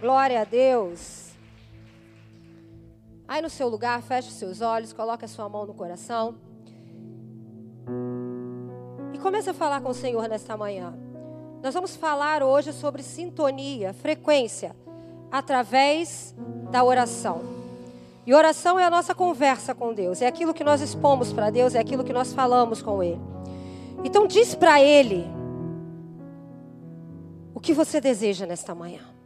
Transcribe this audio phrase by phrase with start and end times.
[0.00, 1.32] Glória a Deus.
[3.26, 6.36] Aí no seu lugar, feche os seus olhos, coloque a sua mão no coração.
[9.12, 10.94] E comece a falar com o Senhor nesta manhã.
[11.60, 14.74] Nós vamos falar hoje sobre sintonia, frequência,
[15.32, 16.32] através
[16.70, 17.42] da oração.
[18.24, 21.74] E oração é a nossa conversa com Deus, é aquilo que nós expomos para Deus,
[21.74, 23.20] é aquilo que nós falamos com Ele.
[24.04, 25.26] Então diz para Ele
[27.52, 29.17] o que você deseja nesta manhã.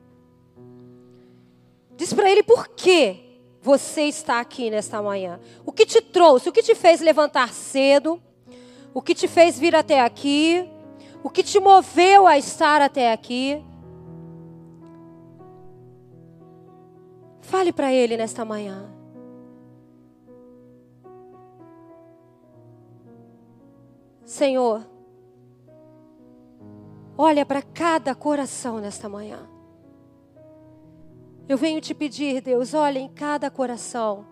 [2.03, 3.17] Diz para Ele por que
[3.61, 5.39] você está aqui nesta manhã.
[5.65, 8.21] O que te trouxe, o que te fez levantar cedo,
[8.93, 10.69] o que te fez vir até aqui,
[11.23, 13.65] o que te moveu a estar até aqui.
[17.41, 18.93] Fale para Ele nesta manhã.
[24.25, 24.85] Senhor,
[27.17, 29.52] olha para cada coração nesta manhã.
[31.53, 34.27] Eu venho te pedir, Deus, olha em cada coração.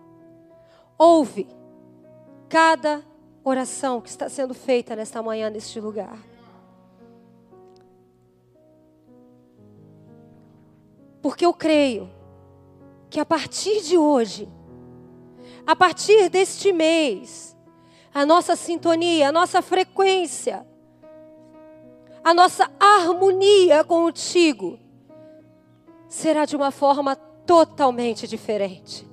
[0.97, 1.47] Ouve
[2.49, 3.05] cada
[3.43, 6.17] oração que está sendo feita nesta manhã, neste lugar.
[11.21, 12.09] Porque eu creio
[13.07, 14.49] que a partir de hoje,
[15.67, 17.55] a partir deste mês,
[18.11, 20.65] a nossa sintonia, a nossa frequência,
[22.23, 24.79] a nossa harmonia contigo
[26.11, 29.07] será de uma forma totalmente diferente.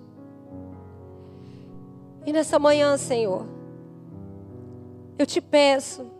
[2.26, 3.46] E nessa manhã, Senhor,
[5.18, 6.10] eu te peço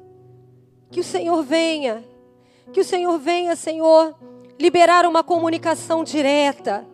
[0.90, 2.02] que o Senhor venha,
[2.72, 4.14] que o Senhor venha, Senhor,
[4.58, 6.86] liberar uma comunicação direta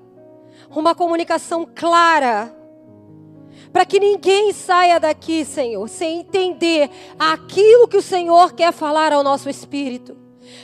[0.71, 2.55] uma comunicação clara,
[3.73, 9.23] para que ninguém saia daqui, Senhor, sem entender aquilo que o Senhor quer falar ao
[9.23, 10.17] nosso espírito,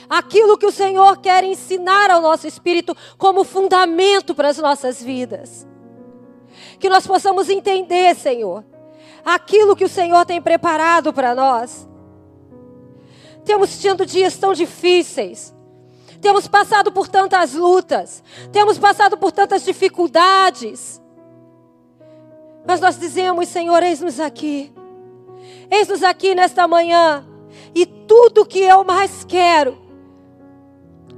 [0.09, 5.67] aquilo que o Senhor quer ensinar ao nosso espírito como fundamento para as nossas vidas.
[6.79, 8.63] Que nós possamos entender, Senhor,
[9.23, 11.87] aquilo que o Senhor tem preparado para nós.
[13.45, 15.53] Temos tido dias tão difíceis,
[16.21, 21.01] temos passado por tantas lutas, temos passado por tantas dificuldades.
[22.65, 24.71] Mas nós dizemos, Senhor, eis-nos aqui.
[25.69, 27.25] Eis-nos aqui nesta manhã.
[27.73, 29.77] E tudo que eu mais quero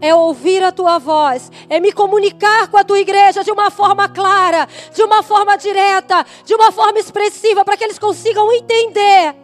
[0.02, 4.10] é ouvir a tua voz, é me comunicar com a tua igreja de uma forma
[4.10, 9.36] clara, de uma forma direta, de uma forma expressiva, para que eles consigam entender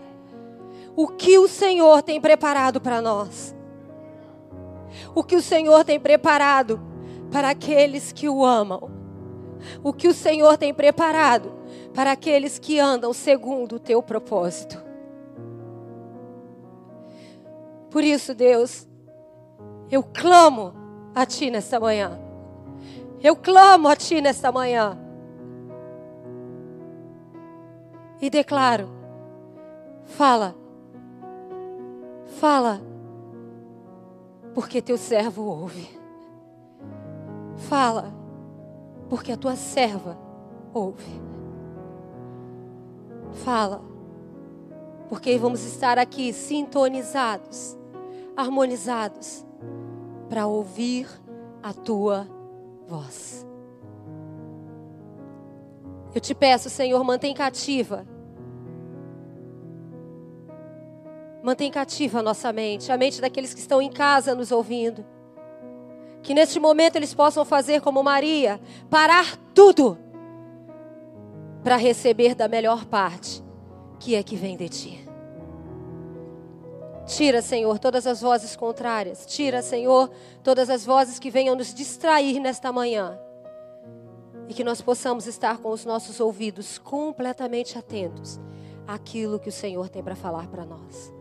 [0.95, 3.57] o que o Senhor tem preparado para nós
[5.13, 6.81] o que o Senhor tem preparado
[7.31, 8.89] para aqueles que o amam.
[9.83, 11.51] O que o Senhor tem preparado
[11.93, 14.88] para aqueles que andam segundo o teu propósito.
[17.89, 18.87] Por isso, Deus,
[19.89, 20.73] eu clamo
[21.15, 22.19] a Ti nesta manhã.
[23.21, 24.97] Eu clamo a Ti nesta manhã.
[28.21, 28.89] E declaro:
[30.05, 30.55] fala,
[32.39, 32.81] fala
[34.53, 35.89] porque teu servo ouve.
[37.55, 38.13] Fala,
[39.09, 40.17] porque a tua serva
[40.73, 41.21] ouve.
[43.43, 43.81] Fala,
[45.07, 47.77] porque vamos estar aqui sintonizados,
[48.39, 49.45] harmonizados,
[50.29, 51.07] para ouvir
[51.61, 52.27] a tua
[52.87, 53.45] voz.
[56.13, 58.05] Eu te peço, Senhor, mantém cativa
[61.41, 65.05] Mantém cativa a nossa mente, a mente daqueles que estão em casa nos ouvindo.
[66.21, 69.97] Que neste momento eles possam fazer como Maria, parar tudo
[71.63, 73.43] para receber da melhor parte,
[73.99, 75.08] que é que vem de ti.
[77.09, 79.25] Tira, Senhor, todas as vozes contrárias.
[79.25, 80.11] Tira, Senhor,
[80.43, 83.19] todas as vozes que venham nos distrair nesta manhã.
[84.47, 88.39] E que nós possamos estar com os nossos ouvidos completamente atentos
[88.87, 91.11] àquilo que o Senhor tem para falar para nós.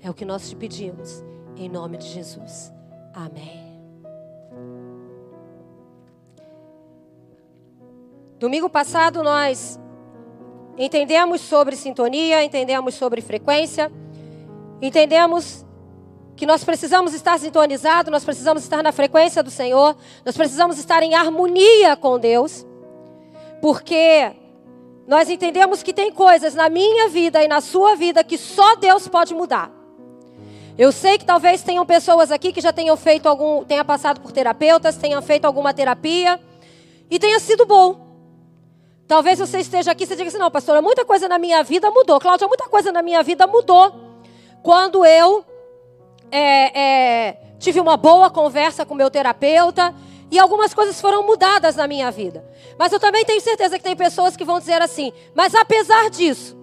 [0.00, 1.22] É o que nós te pedimos,
[1.56, 2.72] em nome de Jesus.
[3.12, 3.68] Amém.
[8.38, 9.78] Domingo passado nós
[10.78, 13.92] entendemos sobre sintonia, entendemos sobre frequência,
[14.80, 15.64] entendemos
[16.38, 21.02] que nós precisamos estar sintonizados, nós precisamos estar na frequência do Senhor, nós precisamos estar
[21.02, 22.64] em harmonia com Deus,
[23.60, 24.30] porque
[25.06, 29.08] nós entendemos que tem coisas na minha vida e na sua vida que só Deus
[29.08, 29.68] pode mudar.
[30.78, 34.30] Eu sei que talvez tenham pessoas aqui que já tenham feito algum, tenha passado por
[34.30, 36.38] terapeutas, tenham feito alguma terapia
[37.10, 38.06] e tenha sido bom.
[39.08, 42.20] Talvez você esteja aqui e diga assim: não, pastora, muita coisa na minha vida mudou.
[42.20, 44.07] Cláudia, muita coisa na minha vida mudou
[44.62, 45.44] quando eu
[46.30, 49.94] é, é, tive uma boa conversa com meu terapeuta
[50.30, 52.44] E algumas coisas foram mudadas na minha vida.
[52.78, 56.56] Mas eu também tenho certeza que tem pessoas que vão dizer assim: mas apesar disso,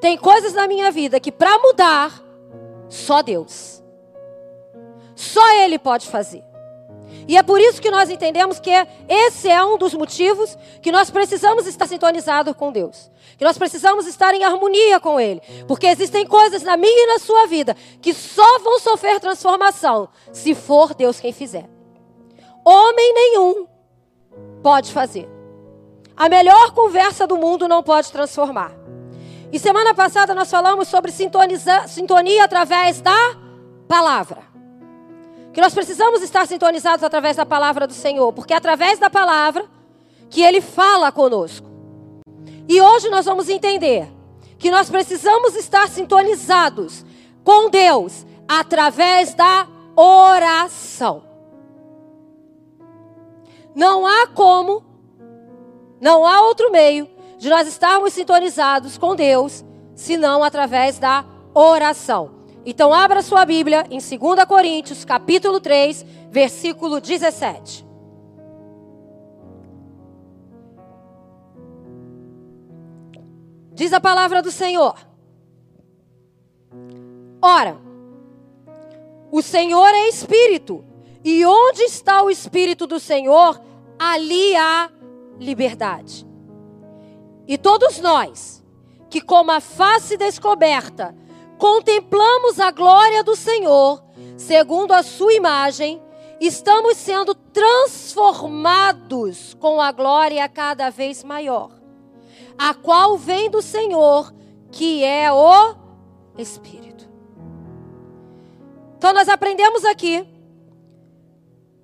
[0.00, 2.22] tem coisas na minha vida que para mudar,
[2.88, 3.82] só Deus.
[5.14, 6.42] Só Ele pode fazer.
[7.26, 8.70] E é por isso que nós entendemos que
[9.08, 13.10] esse é um dos motivos que nós precisamos estar sintonizados com Deus.
[13.38, 15.40] Que nós precisamos estar em harmonia com Ele.
[15.66, 20.54] Porque existem coisas na minha e na sua vida que só vão sofrer transformação se
[20.54, 21.68] for Deus quem fizer.
[22.64, 23.66] Homem nenhum
[24.62, 25.28] pode fazer.
[26.16, 28.72] A melhor conversa do mundo não pode transformar.
[29.52, 33.16] E semana passada nós falamos sobre sintonia através da
[33.88, 34.49] palavra.
[35.52, 39.64] Que nós precisamos estar sintonizados através da palavra do Senhor, porque é através da palavra
[40.28, 41.68] que ele fala conosco.
[42.68, 44.08] E hoje nós vamos entender
[44.58, 47.04] que nós precisamos estar sintonizados
[47.42, 49.66] com Deus através da
[49.96, 51.24] oração.
[53.74, 54.84] Não há como,
[56.00, 57.08] não há outro meio
[57.38, 59.64] de nós estarmos sintonizados com Deus
[59.94, 61.24] senão através da
[61.54, 62.39] oração.
[62.64, 67.86] Então abra sua Bíblia em 2 Coríntios, capítulo 3, versículo 17.
[73.72, 74.94] Diz a palavra do Senhor.
[77.40, 77.78] Ora,
[79.32, 80.84] o Senhor é espírito,
[81.24, 83.58] e onde está o espírito do Senhor,
[83.98, 84.90] ali há
[85.38, 86.26] liberdade.
[87.48, 88.62] E todos nós,
[89.08, 91.14] que como a face descoberta,
[91.60, 94.02] contemplamos a glória do Senhor,
[94.38, 96.02] segundo a sua imagem,
[96.40, 101.70] estamos sendo transformados com a glória cada vez maior,
[102.56, 104.32] a qual vem do Senhor,
[104.72, 105.74] que é o
[106.38, 107.06] Espírito.
[108.96, 110.26] Então nós aprendemos aqui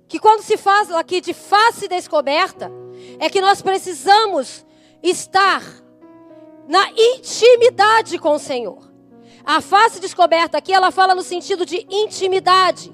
[0.07, 2.71] que quando se faz aqui de face descoberta,
[3.19, 4.65] é que nós precisamos
[5.03, 5.61] estar
[6.67, 8.96] na intimidade com o Senhor.
[9.47, 12.93] A face descoberta aqui, ela fala no sentido de intimidade,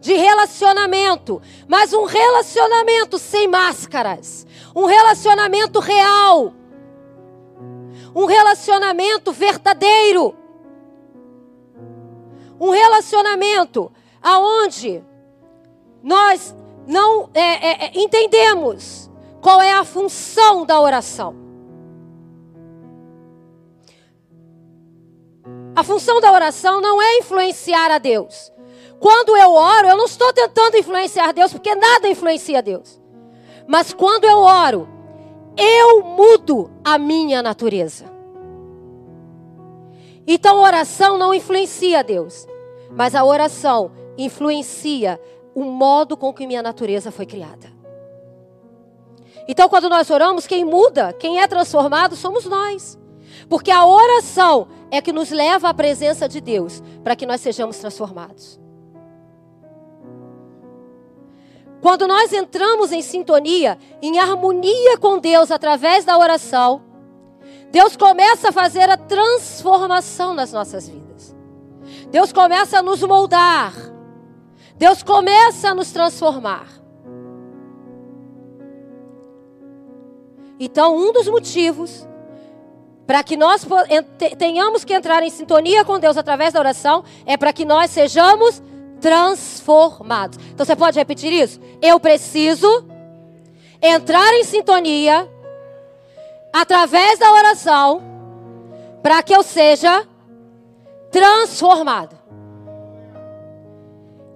[0.00, 4.44] de relacionamento, mas um relacionamento sem máscaras,
[4.74, 6.52] um relacionamento real,
[8.12, 10.34] um relacionamento verdadeiro,
[12.58, 15.04] um relacionamento aonde
[16.02, 16.52] nós
[16.84, 19.08] não é, é, é entendemos
[19.40, 21.41] qual é a função da oração.
[25.82, 28.52] A função da oração não é influenciar a Deus.
[29.00, 33.02] Quando eu oro, eu não estou tentando influenciar Deus, porque nada influencia Deus.
[33.66, 34.88] Mas quando eu oro,
[35.56, 38.04] eu mudo a minha natureza.
[40.24, 42.46] Então a oração não influencia Deus,
[42.92, 45.20] mas a oração influencia
[45.52, 47.72] o modo com que minha natureza foi criada.
[49.48, 53.01] Então, quando nós oramos, quem muda, quem é transformado, somos nós.
[53.48, 57.78] Porque a oração é que nos leva à presença de Deus para que nós sejamos
[57.78, 58.60] transformados.
[61.80, 66.82] Quando nós entramos em sintonia, em harmonia com Deus através da oração,
[67.72, 71.34] Deus começa a fazer a transformação nas nossas vidas.
[72.10, 73.72] Deus começa a nos moldar.
[74.76, 76.68] Deus começa a nos transformar.
[80.60, 82.06] Então, um dos motivos
[83.06, 83.66] para que nós
[84.38, 88.62] tenhamos que entrar em sintonia com Deus através da oração, é para que nós sejamos
[89.00, 90.38] transformados.
[90.52, 91.60] Então você pode repetir isso?
[91.80, 92.86] Eu preciso
[93.80, 95.28] entrar em sintonia
[96.52, 98.02] através da oração
[99.02, 100.06] para que eu seja
[101.10, 102.16] transformado.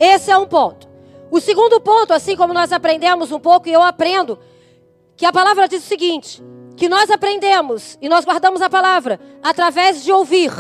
[0.01, 0.89] Esse é um ponto.
[1.31, 4.39] O segundo ponto, assim como nós aprendemos um pouco, e eu aprendo,
[5.17, 6.43] que a palavra diz o seguinte:
[6.77, 10.53] que nós aprendemos e nós guardamos a palavra através de ouvir.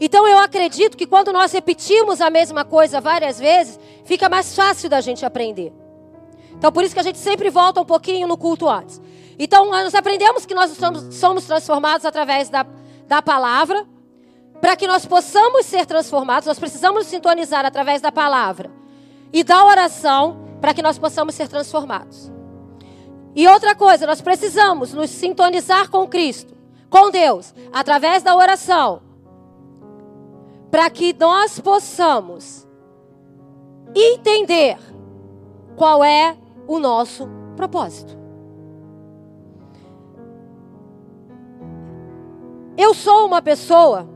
[0.00, 4.88] Então eu acredito que quando nós repetimos a mesma coisa várias vezes, fica mais fácil
[4.88, 5.72] da gente aprender.
[6.56, 9.00] Então por isso que a gente sempre volta um pouquinho no culto antes.
[9.38, 12.66] Então nós aprendemos que nós somos, somos transformados através da,
[13.06, 13.86] da palavra.
[14.60, 18.70] Para que nós possamos ser transformados, nós precisamos sintonizar através da palavra
[19.30, 22.33] e da oração para que nós possamos ser transformados.
[23.34, 26.54] E outra coisa, nós precisamos nos sintonizar com Cristo,
[26.88, 29.02] com Deus, através da oração,
[30.70, 32.66] para que nós possamos
[33.94, 34.78] entender
[35.76, 36.36] qual é
[36.66, 38.16] o nosso propósito.
[42.76, 44.08] Eu sou uma pessoa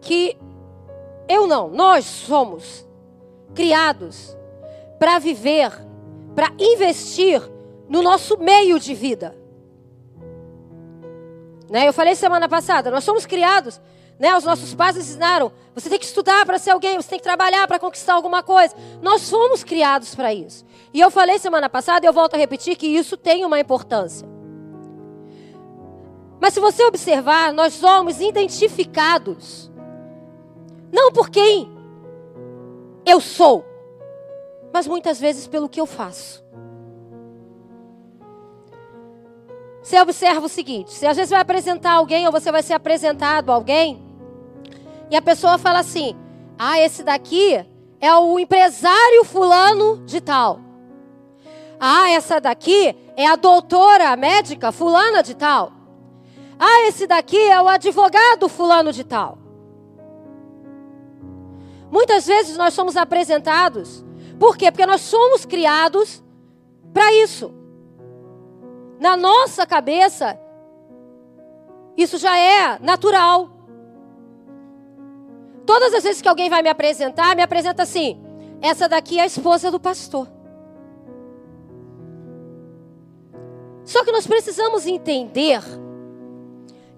[0.00, 0.36] que
[1.28, 2.88] eu não, nós somos
[3.54, 4.36] criados
[5.00, 5.72] para viver,
[6.34, 7.40] para investir
[7.88, 9.34] no nosso meio de vida.
[11.70, 11.88] Né?
[11.88, 13.80] Eu falei semana passada, nós somos criados,
[14.18, 14.36] né?
[14.36, 17.66] os nossos pais ensinaram, você tem que estudar para ser alguém, você tem que trabalhar
[17.66, 18.74] para conquistar alguma coisa.
[19.00, 20.66] Nós fomos criados para isso.
[20.92, 24.28] E eu falei semana passada, e eu volto a repetir, que isso tem uma importância.
[26.38, 29.70] Mas se você observar, nós somos identificados,
[30.92, 31.70] não por quem
[33.06, 33.69] eu sou,
[34.72, 36.44] mas muitas vezes pelo que eu faço.
[39.82, 43.50] Você observa o seguinte: você às vezes vai apresentar alguém ou você vai ser apresentado
[43.50, 44.02] a alguém,
[45.10, 46.16] e a pessoa fala assim:
[46.58, 47.64] ah, esse daqui
[48.00, 50.60] é o empresário fulano de tal.
[51.78, 55.72] Ah, essa daqui é a doutora médica fulana de tal.
[56.58, 59.38] Ah, esse daqui é o advogado fulano de tal.
[61.90, 64.04] Muitas vezes nós somos apresentados
[64.40, 64.72] por quê?
[64.72, 66.24] Porque nós somos criados
[66.94, 67.52] para isso.
[68.98, 70.40] Na nossa cabeça,
[71.94, 73.50] isso já é natural.
[75.66, 78.18] Todas as vezes que alguém vai me apresentar, me apresenta assim:
[78.62, 80.26] essa daqui é a esposa do pastor.
[83.84, 85.60] Só que nós precisamos entender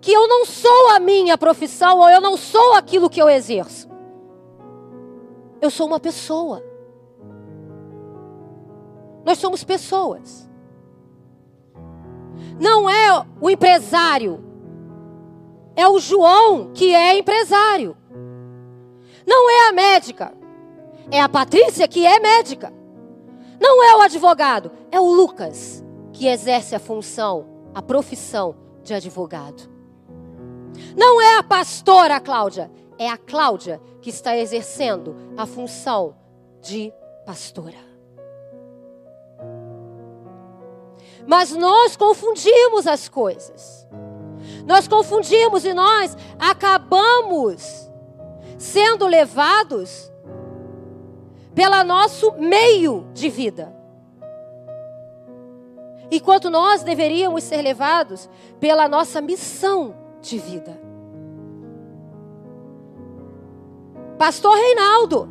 [0.00, 3.88] que eu não sou a minha profissão ou eu não sou aquilo que eu exerço.
[5.60, 6.71] Eu sou uma pessoa.
[9.24, 10.50] Nós somos pessoas.
[12.60, 14.42] Não é o empresário.
[15.74, 17.96] É o João que é empresário.
[19.26, 20.32] Não é a médica.
[21.10, 22.72] É a Patrícia que é médica.
[23.60, 24.70] Não é o advogado.
[24.90, 29.70] É o Lucas que exerce a função, a profissão de advogado.
[30.96, 32.70] Não é a pastora Cláudia.
[32.98, 36.14] É a Cláudia que está exercendo a função
[36.60, 36.92] de
[37.24, 37.91] pastora.
[41.32, 43.88] Mas nós confundimos as coisas.
[44.66, 47.90] Nós confundimos e nós acabamos
[48.58, 50.12] sendo levados
[51.54, 53.74] pelo nosso meio de vida.
[56.10, 58.28] Enquanto nós deveríamos ser levados
[58.60, 60.78] pela nossa missão de vida.
[64.18, 65.26] Pastor Reinaldo,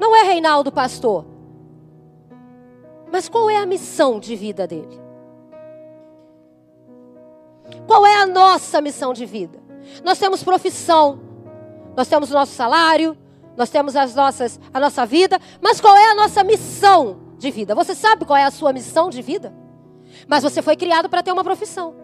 [0.00, 1.26] não é Reinaldo pastor.
[3.12, 5.03] Mas qual é a missão de vida dele?
[7.86, 9.62] Qual é a nossa missão de vida?
[10.02, 11.20] Nós temos profissão,
[11.96, 13.16] nós temos o nosso salário,
[13.56, 17.74] nós temos as nossas, a nossa vida, mas qual é a nossa missão de vida?
[17.74, 19.54] Você sabe qual é a sua missão de vida?
[20.26, 21.94] Mas você foi criado para ter uma profissão.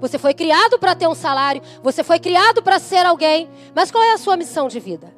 [0.00, 4.02] Você foi criado para ter um salário, você foi criado para ser alguém, mas qual
[4.02, 5.14] é a sua missão de vida?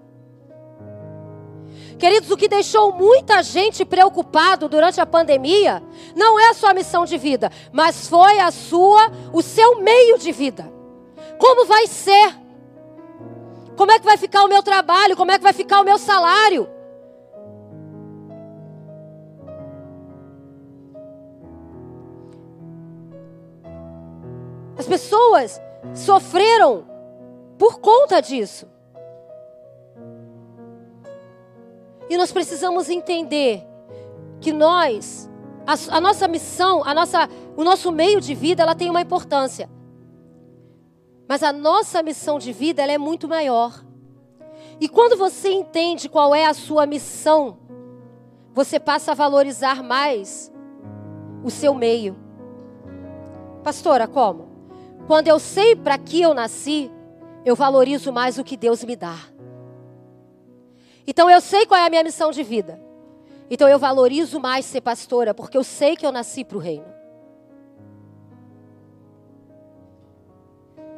[1.99, 5.83] Queridos, o que deixou muita gente preocupado durante a pandemia
[6.15, 10.31] não é a sua missão de vida, mas foi a sua, o seu meio de
[10.31, 10.71] vida.
[11.39, 12.37] Como vai ser?
[13.77, 15.17] Como é que vai ficar o meu trabalho?
[15.17, 16.69] Como é que vai ficar o meu salário?
[24.79, 25.61] As pessoas
[25.95, 26.85] sofreram
[27.59, 28.76] por conta disso.
[32.09, 33.67] E nós precisamos entender
[34.41, 35.29] que nós,
[35.67, 39.69] a, a, nossa missão, a nossa, o nosso meio de vida, ela tem uma importância.
[41.29, 43.85] Mas a nossa missão de vida, ela é muito maior.
[44.81, 47.59] E quando você entende qual é a sua missão,
[48.53, 50.53] você passa a valorizar mais
[51.43, 52.17] o seu meio.
[53.65, 54.49] Pastora, como?
[55.07, 56.91] Quando eu sei para que eu nasci,
[57.45, 59.17] eu valorizo mais o que Deus me dá.
[61.07, 62.81] Então eu sei qual é a minha missão de vida.
[63.49, 66.97] Então eu valorizo mais ser pastora, porque eu sei que eu nasci para o reino.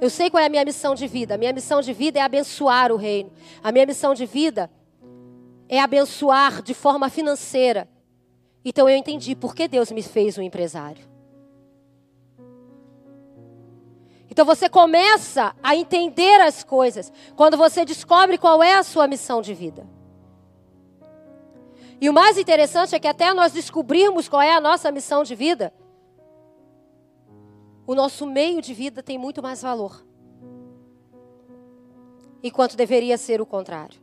[0.01, 1.35] Eu sei qual é a minha missão de vida.
[1.35, 3.33] A minha missão de vida é abençoar o reino.
[3.63, 4.71] A minha missão de vida
[5.69, 7.89] é abençoar de forma financeira.
[8.65, 11.05] Então eu entendi por que Deus me fez um empresário.
[14.31, 19.43] Então você começa a entender as coisas quando você descobre qual é a sua missão
[19.43, 19.98] de vida.
[22.01, 25.35] E o mais interessante é que até nós descobrirmos qual é a nossa missão de
[25.35, 25.73] vida,
[27.87, 30.05] o nosso meio de vida tem muito mais valor.
[32.43, 34.01] Enquanto deveria ser o contrário.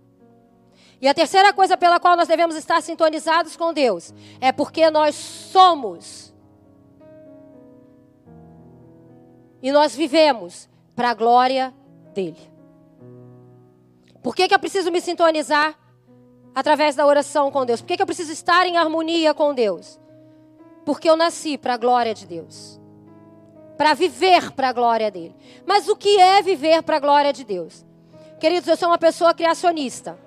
[0.99, 5.15] E a terceira coisa pela qual nós devemos estar sintonizados com Deus é porque nós
[5.15, 6.33] somos
[9.61, 11.73] e nós vivemos para a glória
[12.13, 12.39] dele.
[14.21, 15.77] Por que, que eu preciso me sintonizar
[16.55, 17.81] através da oração com Deus?
[17.81, 19.99] Por que, que eu preciso estar em harmonia com Deus?
[20.85, 22.79] Porque eu nasci para a glória de Deus.
[23.77, 25.35] Para viver para a glória dele.
[25.65, 27.85] Mas o que é viver para a glória de Deus?
[28.39, 30.17] Queridos, eu sou uma pessoa criacionista.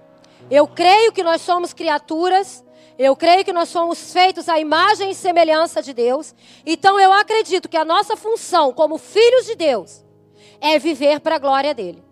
[0.50, 2.62] Eu creio que nós somos criaturas
[2.99, 6.35] eu creio que nós somos feitos à imagem e semelhança de Deus.
[6.66, 10.04] Então eu acredito que a nossa função como filhos de Deus
[10.61, 12.02] é viver para a glória dele.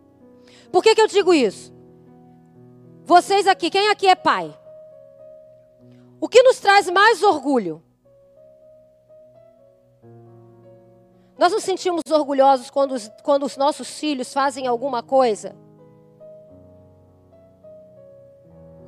[0.70, 1.74] Por que, que eu digo isso?
[3.06, 4.52] Vocês aqui, quem aqui é pai?
[6.20, 7.80] O que nos traz mais orgulho?
[11.38, 15.54] Nós nos sentimos orgulhosos quando os, quando os nossos filhos fazem alguma coisa?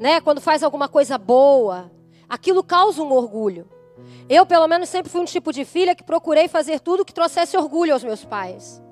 [0.01, 0.21] Né?
[0.21, 1.89] Quando faz alguma coisa boa,
[2.29, 3.71] aquilo causa um orgulho.
[4.29, 7.57] Eu, pelo menos, sempre fui um tipo de filha que procurei fazer tudo que trouxesse
[7.57, 8.83] orgulho aos meus pais.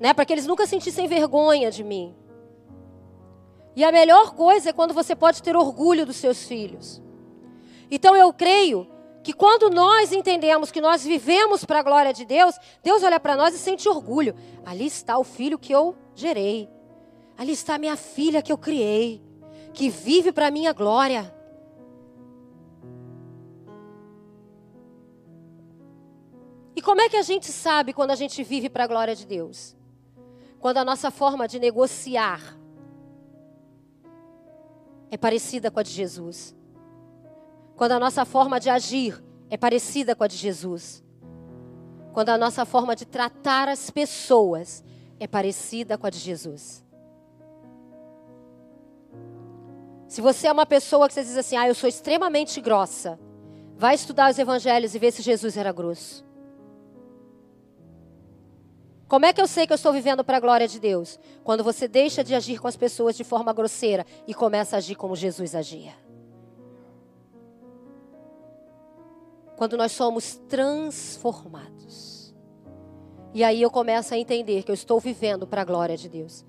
[0.00, 0.14] Né?
[0.14, 2.16] Para que eles nunca sentissem vergonha de mim.
[3.76, 7.02] E a melhor coisa é quando você pode ter orgulho dos seus filhos.
[7.90, 8.88] Então eu creio
[9.22, 13.36] que quando nós entendemos que nós vivemos para a glória de Deus, Deus olha para
[13.36, 14.34] nós e sente orgulho.
[14.64, 16.70] Ali está o filho que eu gerei.
[17.36, 19.22] Ali está minha filha que eu criei,
[19.74, 21.34] que vive para a minha glória.
[26.74, 29.26] E como é que a gente sabe quando a gente vive para a glória de
[29.26, 29.76] Deus?
[30.58, 32.56] Quando a nossa forma de negociar
[35.16, 36.54] é parecida com a de Jesus.
[37.74, 41.02] Quando a nossa forma de agir é parecida com a de Jesus.
[42.12, 44.84] Quando a nossa forma de tratar as pessoas
[45.18, 46.84] é parecida com a de Jesus.
[50.06, 53.18] Se você é uma pessoa que você diz assim, ah, eu sou extremamente grossa,
[53.74, 56.25] vai estudar os evangelhos e ver se Jesus era grosso.
[59.08, 61.18] Como é que eu sei que eu estou vivendo para a glória de Deus?
[61.44, 64.96] Quando você deixa de agir com as pessoas de forma grosseira e começa a agir
[64.96, 65.94] como Jesus agia.
[69.56, 72.34] Quando nós somos transformados.
[73.32, 76.44] E aí eu começo a entender que eu estou vivendo para a glória de Deus.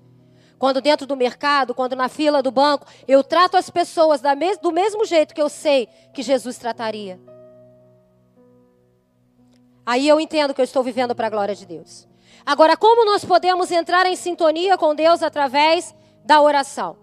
[0.58, 4.20] Quando dentro do mercado, quando na fila do banco, eu trato as pessoas
[4.60, 7.20] do mesmo jeito que eu sei que Jesus trataria.
[9.86, 12.08] Aí eu entendo que eu estou vivendo para a glória de Deus.
[12.48, 16.96] Agora, como nós podemos entrar em sintonia com Deus através da oração?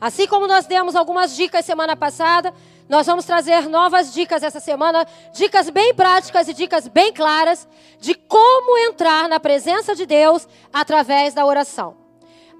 [0.00, 2.54] Assim como nós demos algumas dicas semana passada,
[2.88, 7.66] nós vamos trazer novas dicas essa semana, dicas bem práticas e dicas bem claras
[7.98, 11.96] de como entrar na presença de Deus através da oração.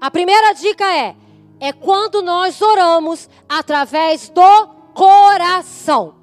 [0.01, 1.15] A primeira dica é:
[1.61, 6.13] é quando nós oramos através do coração.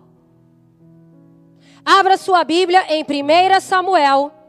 [1.83, 4.44] Abra sua Bíblia em 1 Samuel,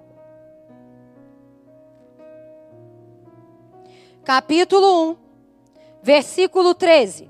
[4.26, 5.18] capítulo 1,
[6.02, 7.30] versículo 13.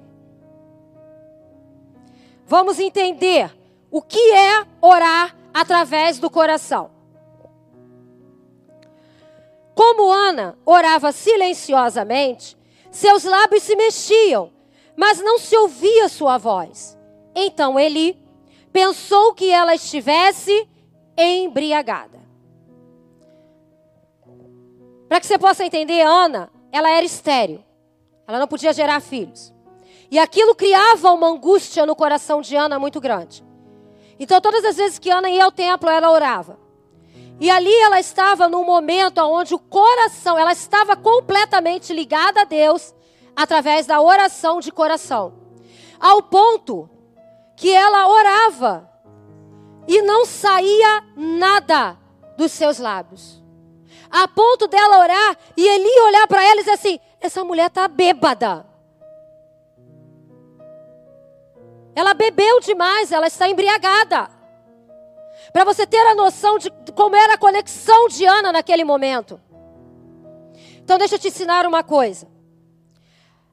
[2.48, 3.54] Vamos entender
[3.92, 6.90] o que é orar através do coração.
[9.76, 12.58] Como Ana orava silenciosamente,
[12.90, 14.50] seus lábios se mexiam,
[14.96, 16.98] mas não se ouvia sua voz.
[17.36, 18.18] Então Eli
[18.72, 20.66] pensou que ela estivesse
[21.18, 22.24] embriagada.
[25.10, 27.64] Para que você possa entender, Ana, ela era estéril.
[28.28, 29.54] Ela não podia gerar filhos.
[30.12, 33.46] E aquilo criava uma angústia no coração de Ana muito grande.
[34.20, 36.60] Então, todas as vezes que Ana ia ao templo, ela orava.
[37.40, 42.94] E ali ela estava num momento onde o coração, ela estava completamente ligada a Deus
[43.34, 45.34] através da oração de coração.
[45.98, 46.90] Ao ponto
[47.56, 48.90] que ela orava
[49.88, 51.98] e não saía nada
[52.38, 53.45] dos seus lábios.
[54.18, 57.86] A ponto dela orar e ele olhar para ela e dizer assim: essa mulher está
[57.86, 58.66] bêbada.
[61.94, 64.30] Ela bebeu demais, ela está embriagada.
[65.52, 69.38] Para você ter a noção de como era a conexão de Ana naquele momento.
[70.78, 72.26] Então, deixa eu te ensinar uma coisa.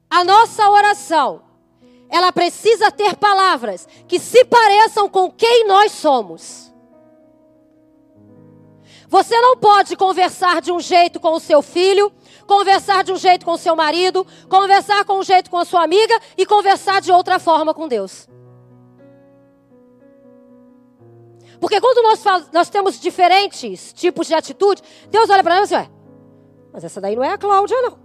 [0.09, 1.41] A nossa oração,
[2.09, 6.72] ela precisa ter palavras que se pareçam com quem nós somos.
[9.13, 12.11] Você não pode conversar de um jeito com o seu filho,
[12.47, 15.83] conversar de um jeito com o seu marido, conversar com um jeito com a sua
[15.83, 18.27] amiga e conversar de outra forma com Deus.
[21.59, 25.89] Porque quando nós, nós temos diferentes tipos de atitude, Deus olha para nós e diz,
[26.73, 27.99] mas essa daí não é a Cláudia, não.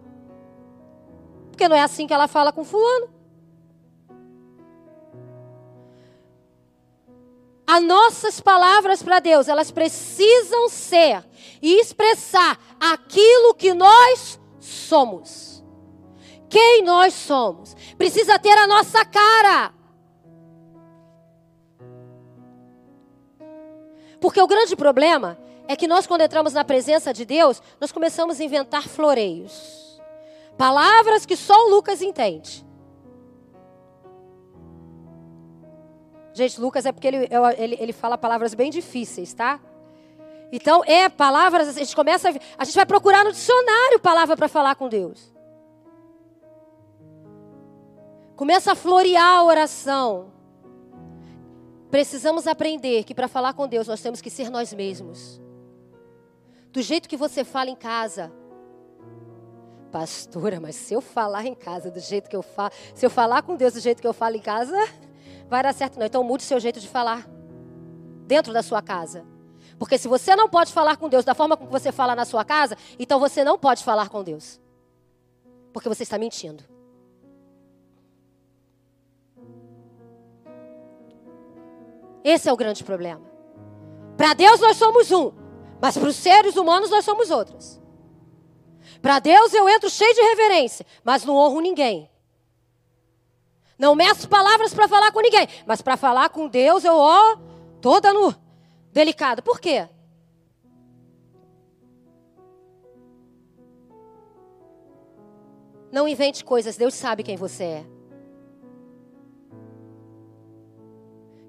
[1.50, 3.17] Porque não é assim que ela fala com fulano.
[7.70, 11.22] As nossas palavras para Deus, elas precisam ser
[11.60, 15.62] e expressar aquilo que nós somos.
[16.48, 17.76] Quem nós somos.
[17.98, 19.74] Precisa ter a nossa cara.
[24.18, 28.40] Porque o grande problema é que nós, quando entramos na presença de Deus, nós começamos
[28.40, 30.00] a inventar floreios.
[30.56, 32.66] Palavras que só o Lucas entende.
[36.38, 39.58] Gente, Lucas é porque ele, ele, ele fala palavras bem difíceis, tá?
[40.52, 44.46] Então, é palavras, a gente começa a, a gente vai procurar no dicionário palavra para
[44.46, 45.34] falar com Deus.
[48.36, 50.32] Começa a florear a oração.
[51.90, 55.40] Precisamos aprender que para falar com Deus nós temos que ser nós mesmos.
[56.70, 58.32] Do jeito que você fala em casa.
[59.90, 63.42] Pastora, mas se eu falar em casa do jeito que eu falo, se eu falar
[63.42, 64.76] com Deus do jeito que eu falo em casa,
[65.48, 66.06] vai dar certo não.
[66.06, 67.26] Então mude seu jeito de falar
[68.26, 69.24] dentro da sua casa.
[69.78, 72.44] Porque se você não pode falar com Deus da forma como você fala na sua
[72.44, 74.60] casa, então você não pode falar com Deus.
[75.72, 76.64] Porque você está mentindo.
[82.24, 83.22] Esse é o grande problema.
[84.16, 85.32] Para Deus nós somos um,
[85.80, 87.80] mas para os seres humanos nós somos outros.
[89.00, 92.10] Para Deus eu entro cheio de reverência, mas não honro ninguém.
[93.78, 97.36] Não meço palavras para falar com ninguém, mas para falar com Deus eu ó
[97.80, 98.34] toda no
[98.92, 99.40] delicada.
[99.40, 99.88] Por quê?
[105.92, 107.86] Não invente coisas, Deus sabe quem você é.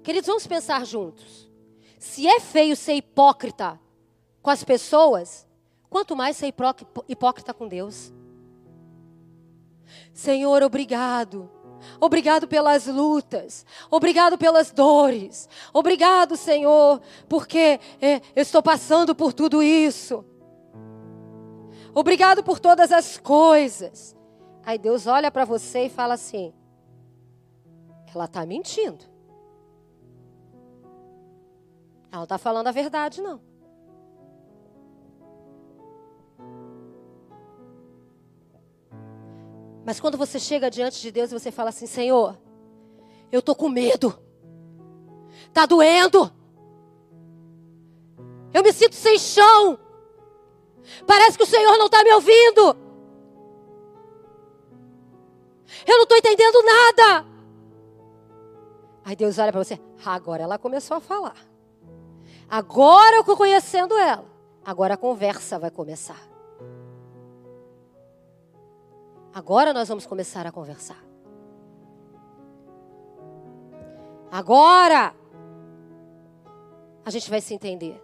[0.02, 1.50] Queridos, vamos pensar juntos.
[1.98, 3.78] Se é feio ser hipócrita
[4.40, 5.46] com as pessoas,
[5.90, 6.54] quanto mais ser
[7.08, 8.10] hipócrita com Deus.
[10.14, 11.50] Senhor, obrigado.
[12.00, 19.62] Obrigado pelas lutas, obrigado pelas dores, obrigado, Senhor, porque é, eu estou passando por tudo
[19.62, 20.24] isso.
[21.94, 24.16] Obrigado por todas as coisas.
[24.64, 26.52] Aí Deus olha para você e fala assim:
[28.14, 29.04] ela está mentindo.
[32.10, 33.49] Ela não está falando a verdade, não.
[39.84, 42.38] Mas quando você chega diante de Deus e você fala assim: Senhor,
[43.32, 44.18] eu estou com medo,
[45.46, 46.30] está doendo,
[48.52, 49.78] eu me sinto sem chão,
[51.06, 52.76] parece que o Senhor não está me ouvindo,
[55.86, 57.26] eu não estou entendendo nada.
[59.04, 61.36] Aí Deus olha para você, agora ela começou a falar.
[62.48, 64.24] Agora eu estou conhecendo ela.
[64.64, 66.29] Agora a conversa vai começar.
[69.32, 71.02] Agora nós vamos começar a conversar.
[74.30, 75.14] Agora
[77.04, 78.02] a gente vai se entender.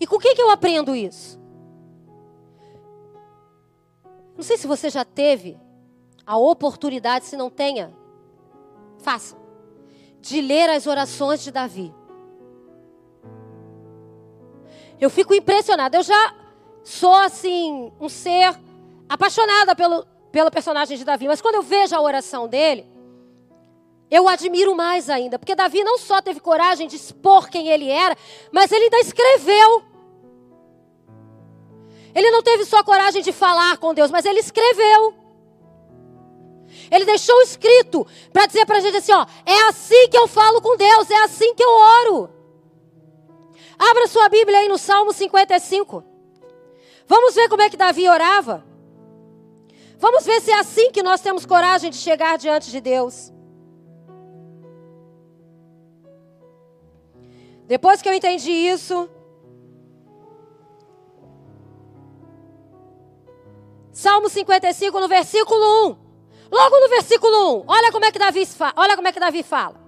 [0.00, 1.40] E com quem que eu aprendo isso?
[4.36, 5.58] Não sei se você já teve
[6.26, 7.92] a oportunidade, se não tenha,
[8.98, 9.36] faça,
[10.20, 11.94] de ler as orações de Davi.
[15.00, 15.96] Eu fico impressionada.
[15.96, 16.34] Eu já
[16.82, 18.58] sou assim, um ser
[19.12, 22.90] apaixonada pelo, pelo personagem de Davi, mas quando eu vejo a oração dele,
[24.10, 28.16] eu admiro mais ainda, porque Davi não só teve coragem de expor quem ele era,
[28.50, 29.82] mas ele ainda escreveu.
[32.14, 35.14] Ele não teve só coragem de falar com Deus, mas ele escreveu.
[36.90, 40.62] Ele deixou escrito para dizer para a gente assim: ó, é assim que eu falo
[40.62, 42.30] com Deus, é assim que eu oro.
[43.78, 46.02] Abra sua Bíblia aí no Salmo 55.
[47.06, 48.71] Vamos ver como é que Davi orava.
[50.02, 53.32] Vamos ver se é assim que nós temos coragem de chegar diante de Deus.
[57.68, 59.08] Depois que eu entendi isso,
[63.92, 65.96] Salmo 55, no versículo 1.
[66.50, 68.42] Logo no versículo 1, olha como é que Davi.
[68.74, 69.81] Olha como é que Davi fala.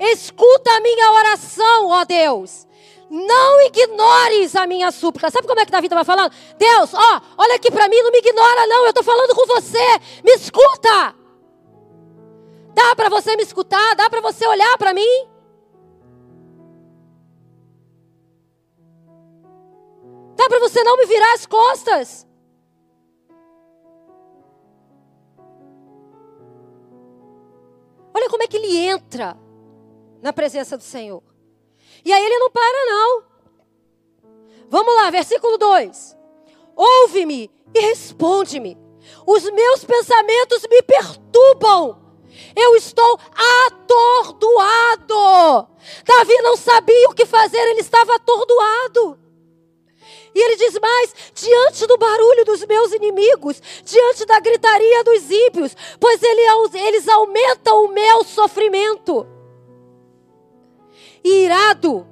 [0.00, 2.66] Escuta a minha oração, ó Deus,
[3.10, 5.30] não ignores a minha súplica.
[5.30, 6.32] Sabe como é que Davi estava falando?
[6.56, 9.98] Deus, ó, olha aqui para mim, não me ignora não, eu estou falando com você,
[10.24, 11.14] me escuta.
[12.72, 13.94] Dá para você me escutar?
[13.94, 15.28] Dá para você olhar para mim?
[20.34, 22.26] Dá para você não me virar as costas?
[28.14, 29.36] Olha como é que ele entra
[30.22, 31.22] na presença do Senhor.
[32.04, 33.22] E aí ele não para, não.
[34.68, 36.16] Vamos lá, versículo 2.
[36.76, 38.78] Ouve-me e responde-me.
[39.26, 41.98] Os meus pensamentos me perturbam.
[42.54, 43.18] Eu estou
[43.66, 45.68] atordoado.
[46.04, 49.18] Davi não sabia o que fazer, ele estava atordoado.
[50.34, 55.76] E ele diz mais: diante do barulho dos meus inimigos, diante da gritaria dos ímpios,
[55.98, 59.26] pois eles aumentam o meu sofrimento.
[61.22, 62.06] E irado,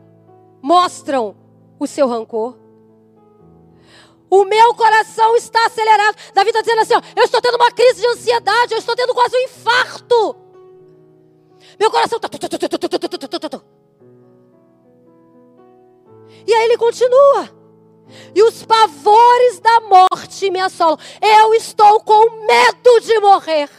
[0.62, 1.36] mostram
[1.78, 2.56] o seu rancor.
[4.30, 6.16] O meu coração está acelerado.
[6.34, 9.14] Davi está dizendo assim: ó, eu estou tendo uma crise de ansiedade, eu estou tendo
[9.14, 10.36] quase um infarto.
[11.78, 12.28] Meu coração está.
[16.46, 17.58] E aí ele continua.
[18.34, 20.98] E os pavores da morte me assolam.
[21.20, 23.70] Eu estou com medo de morrer.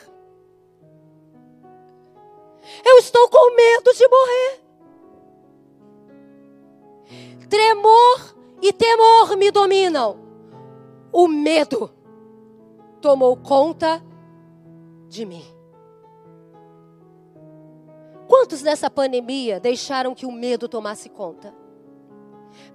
[2.86, 4.69] Eu estou com medo de morrer.
[7.50, 10.20] Tremor e temor me dominam.
[11.12, 11.92] O medo
[13.02, 14.04] tomou conta
[15.08, 15.44] de mim.
[18.28, 21.54] Quantos nessa pandemia deixaram que o medo tomasse conta?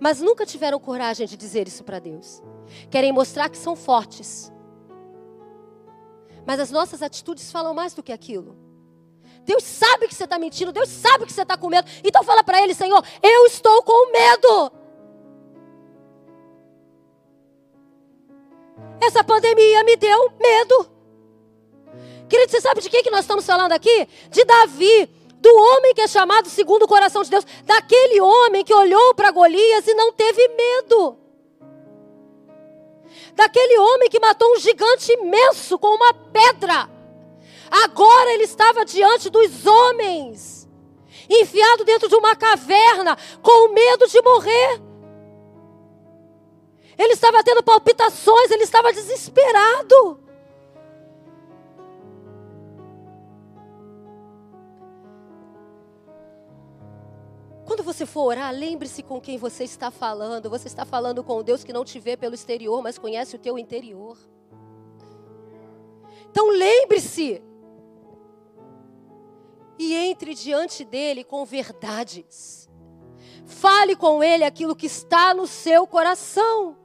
[0.00, 2.42] Mas nunca tiveram coragem de dizer isso para Deus.
[2.90, 4.52] Querem mostrar que são fortes.
[6.44, 8.63] Mas as nossas atitudes falam mais do que aquilo.
[9.44, 11.88] Deus sabe que você está mentindo, Deus sabe que você está com medo.
[12.02, 14.72] Então fala para Ele, Senhor, eu estou com medo.
[19.00, 20.90] Essa pandemia me deu medo.
[22.28, 24.08] Querido, você sabe de quem que nós estamos falando aqui?
[24.30, 28.74] De Davi, do homem que é chamado segundo o coração de Deus, daquele homem que
[28.74, 31.18] olhou para Golias e não teve medo.
[33.34, 36.93] Daquele homem que matou um gigante imenso com uma pedra.
[37.82, 40.68] Agora ele estava diante dos homens,
[41.28, 44.80] enfiado dentro de uma caverna, com medo de morrer.
[46.96, 50.20] Ele estava tendo palpitações, ele estava desesperado.
[57.66, 60.48] Quando você for orar, lembre-se com quem você está falando.
[60.48, 63.58] Você está falando com Deus que não te vê pelo exterior, mas conhece o teu
[63.58, 64.16] interior.
[66.30, 67.42] Então lembre-se.
[69.78, 72.68] E entre diante dele com verdades.
[73.44, 76.76] Fale com ele aquilo que está no seu coração.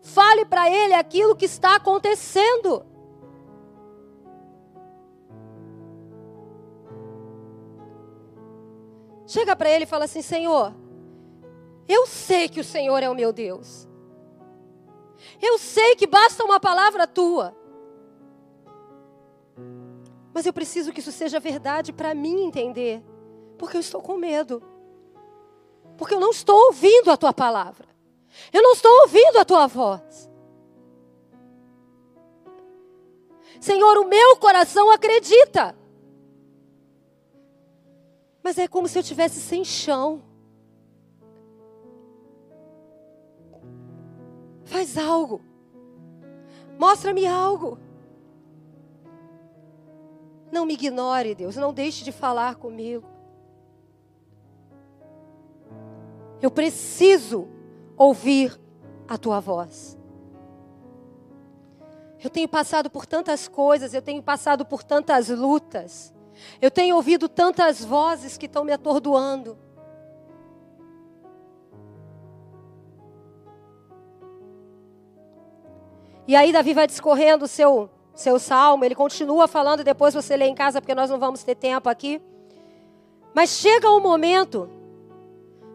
[0.00, 2.84] Fale para ele aquilo que está acontecendo.
[9.26, 10.74] Chega para ele e fala assim: Senhor,
[11.88, 13.88] eu sei que o Senhor é o meu Deus.
[15.40, 17.56] Eu sei que basta uma palavra tua.
[20.32, 23.02] Mas eu preciso que isso seja verdade para mim entender.
[23.58, 24.62] Porque eu estou com medo.
[25.96, 27.86] Porque eu não estou ouvindo a tua palavra.
[28.52, 30.30] Eu não estou ouvindo a tua voz.
[33.60, 35.76] Senhor, o meu coração acredita.
[38.42, 40.22] Mas é como se eu tivesse sem chão.
[44.64, 45.40] Faz algo.
[46.78, 47.78] Mostra-me algo.
[50.52, 51.56] Não me ignore, Deus.
[51.56, 53.08] Não deixe de falar comigo.
[56.42, 57.48] Eu preciso
[57.96, 58.60] ouvir
[59.08, 59.98] a tua voz.
[62.22, 66.12] Eu tenho passado por tantas coisas, eu tenho passado por tantas lutas.
[66.60, 69.56] Eu tenho ouvido tantas vozes que estão me atordoando.
[76.28, 77.90] E aí Davi vai discorrendo o seu,
[78.22, 81.54] seu salmo, ele continua falando, depois você lê em casa, porque nós não vamos ter
[81.54, 82.22] tempo aqui.
[83.34, 84.70] Mas chega um momento,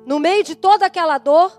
[0.06, 1.52] no meio de toda aquela dor,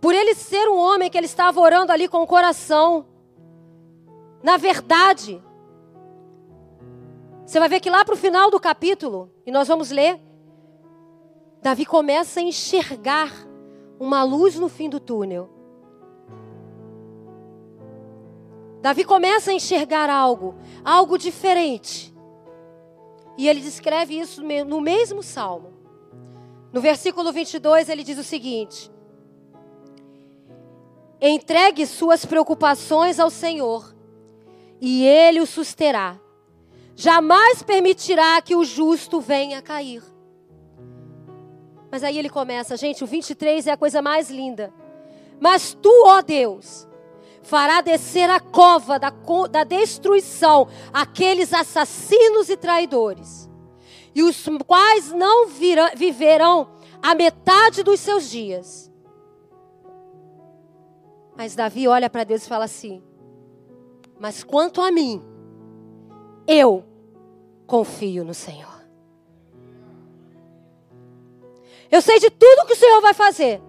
[0.00, 3.06] por ele ser um homem que ele estava orando ali com o coração,
[4.42, 5.42] na verdade,
[7.46, 10.20] você vai ver que lá para o final do capítulo, e nós vamos ler,
[11.62, 13.32] Davi começa a enxergar
[13.98, 15.53] uma luz no fim do túnel.
[18.84, 22.14] Davi começa a enxergar algo, algo diferente.
[23.34, 25.72] E ele descreve isso no mesmo salmo.
[26.70, 28.92] No versículo 22, ele diz o seguinte:
[31.18, 33.96] Entregue suas preocupações ao Senhor,
[34.78, 36.20] e Ele o susterá
[36.94, 40.02] jamais permitirá que o justo venha a cair.
[41.90, 44.74] Mas aí ele começa, gente, o 23 é a coisa mais linda.
[45.40, 46.86] Mas tu, ó Deus,
[47.44, 49.12] fará descer a cova da,
[49.50, 53.48] da destruição aqueles assassinos e traidores,
[54.14, 56.68] e os quais não virão, viverão
[57.02, 58.90] a metade dos seus dias.
[61.36, 63.02] Mas Davi olha para Deus e fala assim:
[64.18, 65.22] Mas quanto a mim,
[66.46, 66.84] eu
[67.66, 68.72] confio no Senhor.
[71.90, 73.60] Eu sei de tudo que o Senhor vai fazer.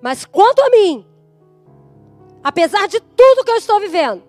[0.00, 1.06] Mas quanto a mim,
[2.42, 4.22] apesar de tudo que eu estou vivendo,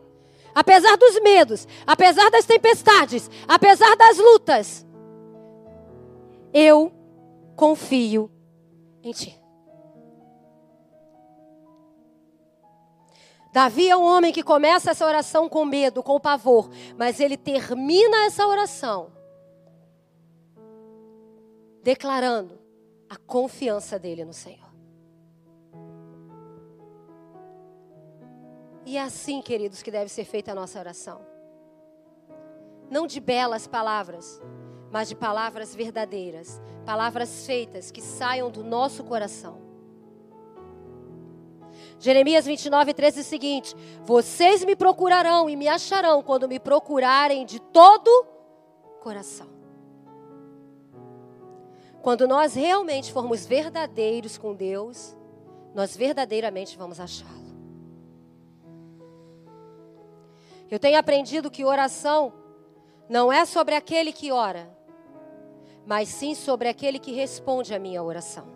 [0.53, 4.85] apesar dos medos, apesar das tempestades, apesar das lutas,
[6.53, 6.91] eu
[7.55, 8.29] confio
[9.01, 9.39] em Ti.
[13.51, 18.25] Davi é um homem que começa essa oração com medo, com pavor, mas ele termina
[18.25, 19.11] essa oração
[21.83, 22.57] declarando
[23.09, 24.72] a confiança dele no Senhor.
[28.85, 31.21] E é assim, queridos, que deve ser feita a nossa oração.
[32.89, 34.41] Não de belas palavras,
[34.91, 39.61] mas de palavras verdadeiras, palavras feitas que saiam do nosso coração.
[41.99, 47.45] Jeremias 29, 13 diz o seguinte: Vocês me procurarão e me acharão quando me procurarem
[47.45, 48.27] de todo
[48.99, 49.47] coração.
[52.01, 55.15] Quando nós realmente formos verdadeiros com Deus,
[55.73, 57.42] nós verdadeiramente vamos achá-lo.
[60.73, 62.33] Eu tenho aprendido que oração
[63.07, 64.75] não é sobre aquele que ora,
[65.85, 68.47] mas sim sobre aquele que responde à minha oração.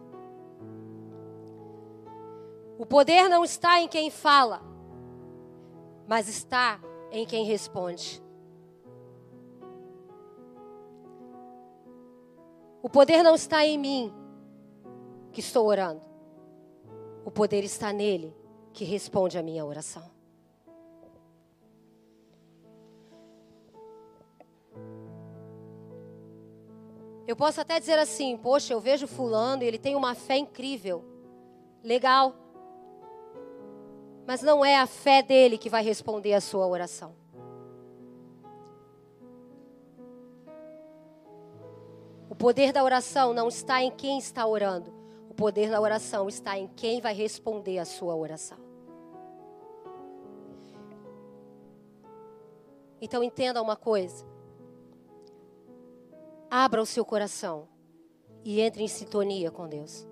[2.76, 4.64] O poder não está em quem fala,
[6.08, 6.80] mas está
[7.12, 8.20] em quem responde.
[12.82, 14.12] O poder não está em mim,
[15.32, 16.02] que estou orando.
[17.24, 18.36] O poder está nele,
[18.74, 20.17] que responde à minha oração.
[27.28, 31.04] Eu posso até dizer assim: poxa, eu vejo Fulano e ele tem uma fé incrível.
[31.84, 32.34] Legal.
[34.26, 37.14] Mas não é a fé dele que vai responder a sua oração.
[42.30, 44.94] O poder da oração não está em quem está orando.
[45.30, 48.58] O poder da oração está em quem vai responder a sua oração.
[53.02, 54.26] Então entenda uma coisa.
[56.50, 57.68] Abra o seu coração
[58.44, 60.08] e entre em sintonia com Deus.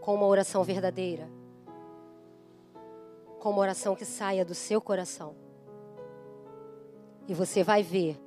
[0.00, 1.28] Com uma oração verdadeira.
[3.40, 5.34] Com uma oração que saia do seu coração.
[7.26, 8.20] E você vai ver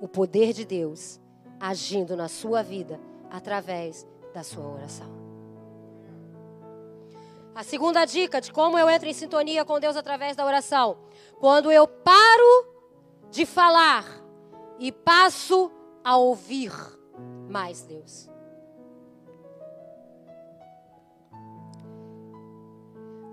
[0.00, 1.20] o poder de Deus
[1.58, 2.98] agindo na sua vida
[3.30, 5.20] através da sua oração.
[7.54, 10.96] A segunda dica de como eu entro em sintonia com Deus através da oração.
[11.38, 12.74] Quando eu paro
[13.30, 14.19] de falar
[14.80, 15.70] e passo
[16.02, 16.72] a ouvir
[17.48, 18.30] mais Deus.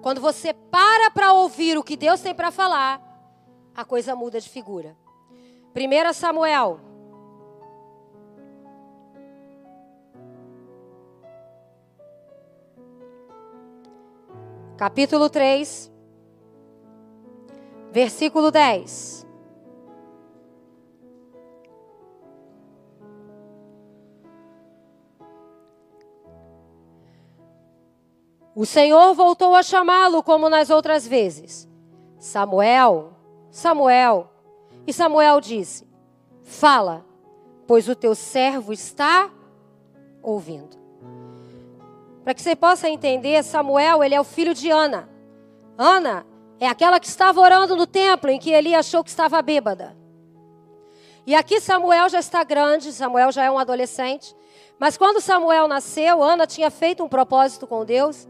[0.01, 3.01] Quando você para para ouvir o que Deus tem para falar,
[3.73, 4.95] a coisa muda de figura.
[5.73, 6.81] 1 Samuel.
[14.77, 15.91] Capítulo 3,
[17.91, 19.26] versículo 10.
[28.57, 31.69] O Senhor voltou a chamá-lo como nas outras vezes.
[32.17, 33.13] Samuel,
[33.51, 34.31] Samuel.
[34.87, 35.87] E Samuel disse:
[36.41, 37.05] Fala,
[37.67, 39.29] pois o teu servo está
[40.23, 40.75] ouvindo.
[42.23, 45.07] Para que você possa entender, Samuel, ele é o filho de Ana.
[45.77, 46.25] Ana
[46.59, 49.95] é aquela que estava orando no templo em que Eli achou que estava bêbada.
[51.27, 54.35] E aqui Samuel já está grande, Samuel já é um adolescente.
[54.79, 58.27] Mas quando Samuel nasceu, Ana tinha feito um propósito com Deus.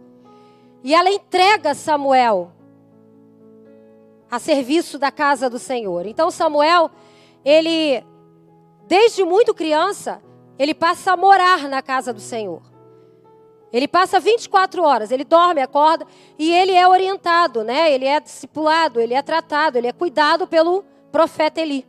[0.83, 2.51] E ela entrega Samuel
[4.29, 6.05] a serviço da casa do Senhor.
[6.05, 6.91] Então Samuel,
[7.43, 8.03] ele
[8.87, 10.21] desde muito criança,
[10.57, 12.61] ele passa a morar na casa do Senhor.
[13.71, 16.07] Ele passa 24 horas, ele dorme, acorda
[16.39, 17.91] e ele é orientado, né?
[17.91, 21.85] Ele é discipulado, ele é tratado, ele é cuidado pelo profeta Eli.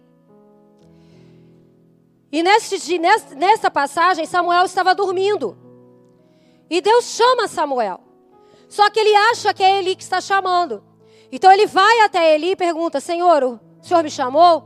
[2.30, 2.98] E nesse,
[3.36, 5.56] nessa passagem, Samuel estava dormindo.
[6.68, 8.00] E Deus chama Samuel.
[8.68, 10.84] Só que ele acha que é Eli que está chamando.
[11.32, 14.64] Então ele vai até Eli e pergunta: Senhor, o senhor me chamou?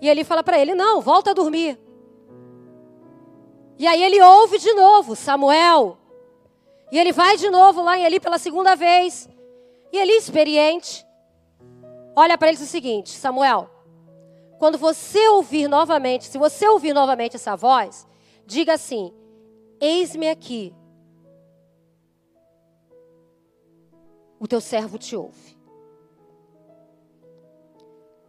[0.00, 1.78] E ele fala para ele: Não, volta a dormir.
[3.78, 5.98] E aí ele ouve de novo: Samuel.
[6.90, 9.28] E ele vai de novo lá em Eli pela segunda vez.
[9.92, 11.04] E Eli, experiente,
[12.14, 13.68] olha para ele o seguinte: Samuel,
[14.58, 18.06] quando você ouvir novamente, se você ouvir novamente essa voz,
[18.46, 19.12] diga assim:
[19.80, 20.74] Eis-me aqui
[24.38, 25.56] o teu servo te ouve.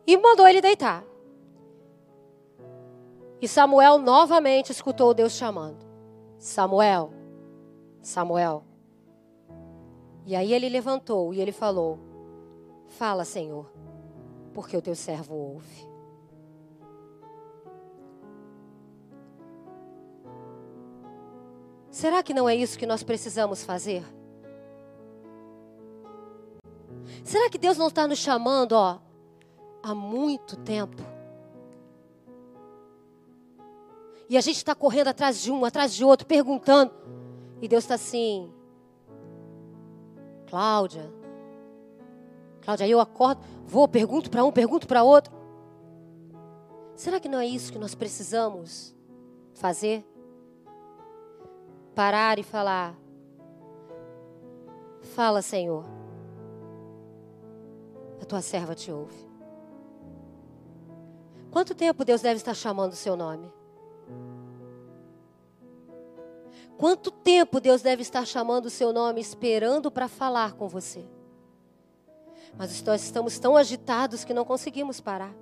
[0.06, 1.04] E mandou ele deitar.
[3.42, 5.86] E Samuel novamente escutou Deus chamando:
[6.38, 7.12] Samuel,
[8.02, 8.64] Samuel.
[10.26, 12.00] E aí ele levantou e ele falou:
[12.88, 13.70] Fala, Senhor,
[14.54, 15.88] porque o teu servo ouve.
[21.92, 24.04] Será que não é isso que nós precisamos fazer?
[27.28, 29.00] Será que Deus não está nos chamando, ó,
[29.84, 30.96] há muito tempo?
[34.30, 36.94] E a gente está correndo atrás de um, atrás de outro, perguntando.
[37.62, 38.50] E Deus está assim,
[40.50, 41.14] Cláudia,
[42.62, 45.34] Cláudia, eu acordo, vou, pergunto para um, pergunto para outro.
[46.96, 48.96] Será que não é isso que nós precisamos
[49.54, 50.08] fazer?
[51.94, 52.96] Parar e falar.
[55.14, 56.07] Fala, Senhor.
[58.22, 59.28] A tua serva te ouve.
[61.52, 63.52] Quanto tempo Deus deve estar chamando o seu nome?
[66.78, 71.04] Quanto tempo Deus deve estar chamando o seu nome, esperando para falar com você?
[72.56, 75.34] Mas nós estamos tão agitados que não conseguimos parar.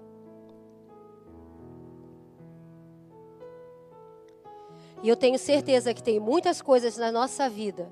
[5.03, 7.91] E eu tenho certeza que tem muitas coisas na nossa vida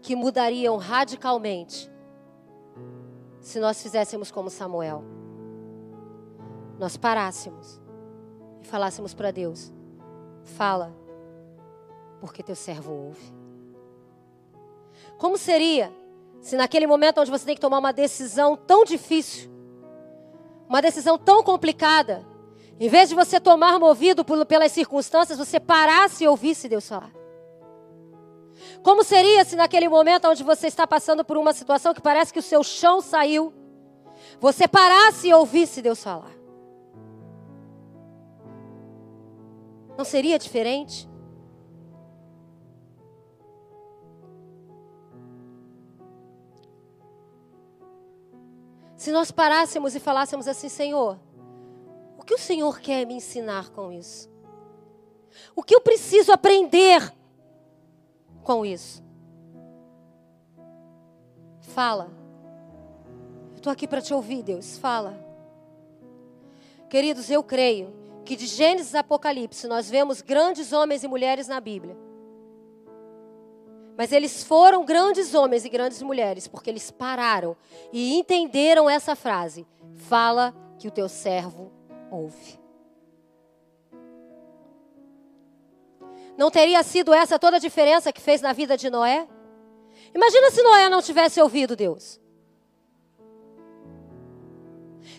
[0.00, 1.89] que mudariam radicalmente
[3.40, 5.02] se nós fizéssemos como Samuel.
[6.78, 7.80] Nós parássemos
[8.62, 9.72] e falássemos para Deus:
[10.44, 10.94] fala,
[12.20, 13.34] porque teu servo ouve.
[15.18, 15.92] Como seria
[16.40, 19.50] se naquele momento onde você tem que tomar uma decisão tão difícil,
[20.68, 22.24] uma decisão tão complicada,
[22.78, 27.19] em vez de você tomar movido pelas circunstâncias, você parasse e ouvisse Deus falar?
[28.82, 32.38] Como seria se naquele momento onde você está passando por uma situação que parece que
[32.38, 33.52] o seu chão saiu,
[34.38, 36.32] você parasse e ouvisse Deus falar?
[39.96, 41.08] Não seria diferente?
[48.96, 51.18] Se nós parássemos e falássemos assim, Senhor,
[52.18, 54.30] o que o Senhor quer me ensinar com isso?
[55.56, 57.10] O que eu preciso aprender
[58.50, 59.00] com isso?
[61.60, 62.10] Fala.
[63.54, 64.76] Estou aqui para te ouvir, Deus.
[64.76, 65.16] Fala.
[66.88, 67.94] Queridos, eu creio
[68.24, 71.96] que de Gênesis a Apocalipse nós vemos grandes homens e mulheres na Bíblia
[73.96, 77.54] mas eles foram grandes homens e grandes mulheres, porque eles pararam
[77.92, 81.70] e entenderam essa frase: fala que o teu servo
[82.10, 82.59] ouve.
[86.40, 89.28] Não teria sido essa toda a diferença que fez na vida de Noé?
[90.14, 92.18] Imagina se Noé não tivesse ouvido Deus.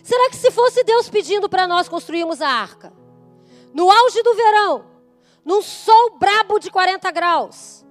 [0.02, 2.92] Será que se fosse Deus pedindo para nós construirmos a arca,
[3.72, 4.84] no auge do verão,
[5.44, 7.86] num sol brabo de 40 graus,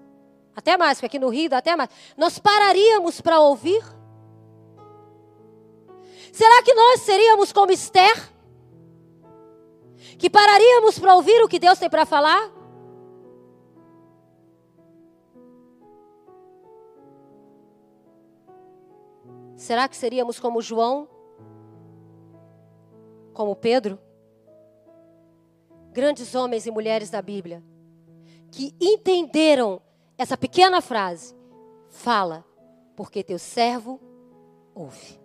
[0.53, 1.89] até mais, porque aqui no Rio dá até mais.
[2.17, 3.82] Nós pararíamos para ouvir?
[6.34, 8.29] Será que nós seríamos como Esther?
[10.19, 12.59] Que pararíamos para ouvir o que Deus tem para falar?
[19.62, 21.07] Será que seríamos como João?
[23.32, 23.99] Como Pedro?
[25.93, 27.64] Grandes homens e mulheres da Bíblia
[28.49, 29.80] que entenderam
[30.18, 31.36] essa pequena frase:
[31.89, 32.43] fala,
[32.95, 34.01] porque teu servo
[34.74, 35.22] ouve.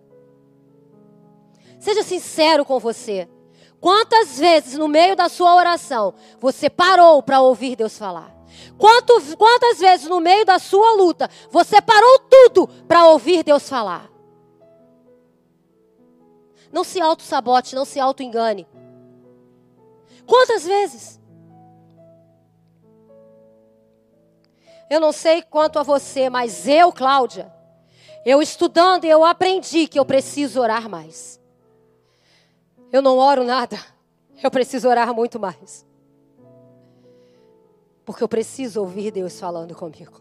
[1.81, 3.27] Seja sincero com você.
[3.81, 8.37] Quantas vezes no meio da sua oração você parou para ouvir Deus falar?
[8.77, 14.15] Quantas, quantas vezes no meio da sua luta você parou tudo para ouvir Deus falar?
[16.77, 18.69] Não se auto-sabote, não se auto-engane.
[20.27, 21.19] Quantas vezes?
[24.91, 27.51] Eu não sei quanto a você, mas eu, Cláudia,
[28.27, 31.41] eu estudando, eu aprendi que eu preciso orar mais.
[32.93, 33.79] Eu não oro nada,
[34.45, 35.87] eu preciso orar muito mais.
[38.05, 40.21] Porque eu preciso ouvir Deus falando comigo.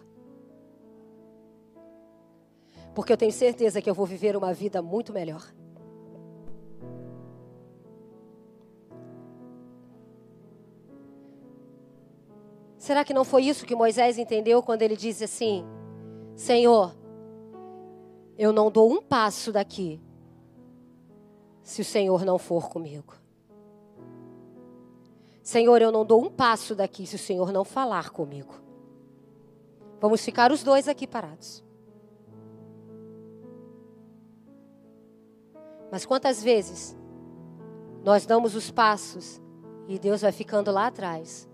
[2.94, 5.44] Porque eu tenho certeza que eu vou viver uma vida muito melhor.
[12.86, 15.66] Será que não foi isso que Moisés entendeu quando ele disse assim:
[16.36, 16.96] Senhor,
[18.38, 20.00] eu não dou um passo daqui
[21.64, 23.16] se o Senhor não for comigo.
[25.42, 28.54] Senhor, eu não dou um passo daqui se o Senhor não falar comigo.
[30.00, 31.64] Vamos ficar os dois aqui parados.
[35.92, 36.96] Mas quantas vezes
[38.04, 39.42] nós damos os passos
[39.88, 41.50] E Deus vai ficando lá atrás,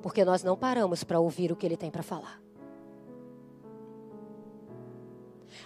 [0.00, 2.40] porque nós não paramos para ouvir o que Ele tem para falar.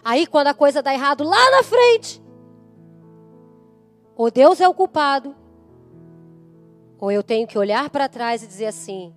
[0.04, 2.22] Aí, quando a coisa dá errado lá na frente,
[4.16, 5.34] ou Deus é o culpado,
[6.98, 9.14] ou eu tenho que olhar para trás e dizer assim: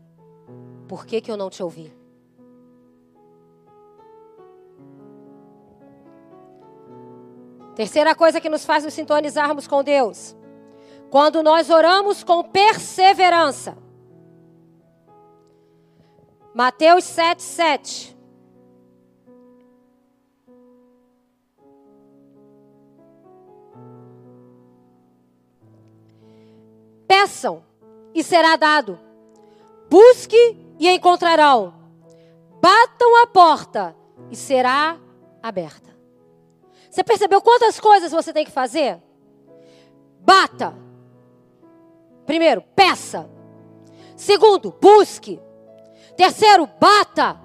[0.88, 1.96] por que, que eu não te ouvi?
[7.76, 10.36] Terceira coisa que nos faz nos sintonizarmos com Deus.
[11.12, 13.78] Quando nós oramos com perseverança.
[16.58, 18.18] Mateus 7, 7.
[27.08, 27.64] Peçam
[28.12, 29.00] e será dado.
[29.88, 30.36] Busque
[30.80, 31.76] e encontrarão.
[32.60, 33.96] Batam a porta
[34.32, 35.00] e será
[35.44, 35.96] aberta.
[36.90, 39.00] Você percebeu quantas coisas você tem que fazer?
[40.22, 40.74] Bata.
[42.26, 43.30] Primeiro, peça.
[44.16, 45.40] Segundo, busque.
[46.18, 47.40] Terceiro, bata.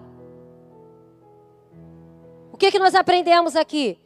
[2.50, 3.98] O que, que nós aprendemos aqui?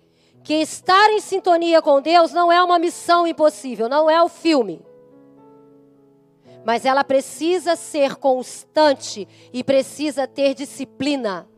[0.43, 4.85] Que estar em sintonia com Deus não é uma missão impossível, não é o filme.
[6.65, 11.49] Mas ela precisa ser constante e precisa ter disciplina.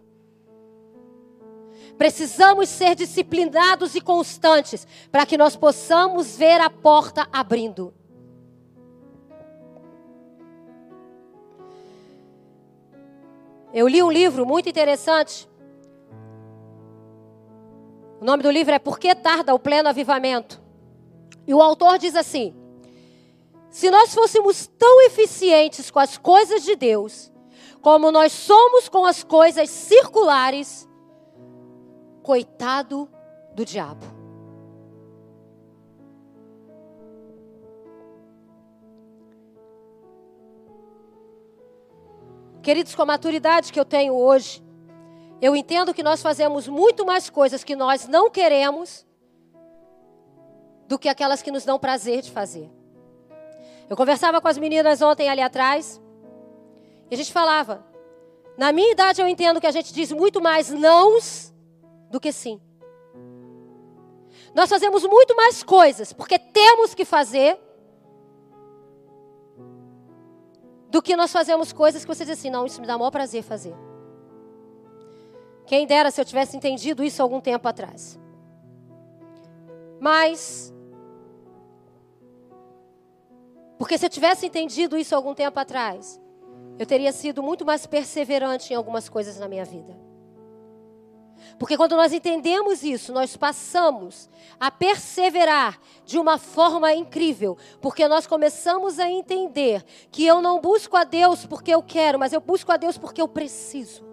[1.97, 7.95] Precisamos ser disciplinados e constantes para que nós possamos ver a porta abrindo.
[13.73, 15.49] Eu li um livro muito interessante.
[18.21, 20.61] O nome do livro é Por que tarda o pleno avivamento?
[21.47, 22.55] E o autor diz assim:
[23.71, 27.31] Se nós fôssemos tão eficientes com as coisas de Deus,
[27.81, 30.89] como nós somos com as coisas circulares,
[32.23, 33.09] coitado
[33.55, 34.18] do diabo.
[42.69, 44.63] Queridos, com a maturidade que eu tenho hoje,
[45.41, 49.07] eu entendo que nós fazemos muito mais coisas que nós não queremos
[50.87, 52.71] do que aquelas que nos dão prazer de fazer.
[53.89, 55.99] Eu conversava com as meninas ontem ali atrás,
[57.11, 57.87] e a gente falava,
[58.59, 61.55] na minha idade eu entendo que a gente diz muito mais nãos
[62.11, 62.61] do que sim.
[64.55, 67.59] Nós fazemos muito mais coisas porque temos que fazer
[70.91, 73.43] do que nós fazemos coisas que você diz assim, não, isso me dá maior prazer
[73.43, 73.75] fazer.
[75.67, 78.19] Quem dera se eu tivesse entendido isso algum tempo atrás.
[80.01, 80.73] Mas
[83.79, 86.21] porque se eu tivesse entendido isso algum tempo atrás,
[86.79, 90.08] eu teria sido muito mais perseverante em algumas coisas na minha vida.
[91.59, 94.29] Porque quando nós entendemos isso, nós passamos
[94.59, 100.97] a perseverar de uma forma incrível, porque nós começamos a entender que eu não busco
[100.97, 104.09] a Deus porque eu quero, mas eu busco a Deus porque eu preciso.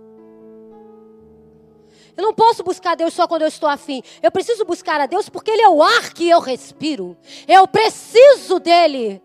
[2.18, 4.02] Eu não posso buscar a Deus só quando eu estou afim.
[4.24, 7.18] Eu preciso buscar a Deus porque Ele é o ar que eu respiro.
[7.48, 9.22] Eu preciso dEle.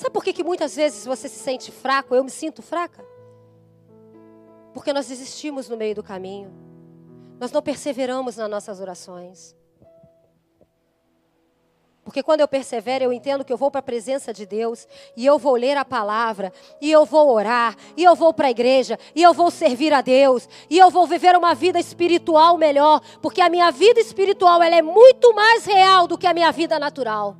[0.00, 2.14] Sabe por que, que muitas vezes você se sente fraco?
[2.14, 3.04] Eu me sinto fraca?
[4.72, 6.50] Porque nós desistimos no meio do caminho.
[7.38, 9.54] Nós não perseveramos nas nossas orações.
[12.02, 15.26] Porque quando eu persevero, eu entendo que eu vou para a presença de Deus, e
[15.26, 18.98] eu vou ler a palavra, e eu vou orar, e eu vou para a igreja,
[19.14, 23.42] e eu vou servir a Deus, e eu vou viver uma vida espiritual melhor, porque
[23.42, 27.36] a minha vida espiritual ela é muito mais real do que a minha vida natural.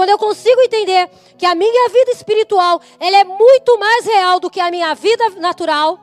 [0.00, 4.48] Quando eu consigo entender que a minha vida espiritual, ela é muito mais real do
[4.48, 6.00] que a minha vida natural,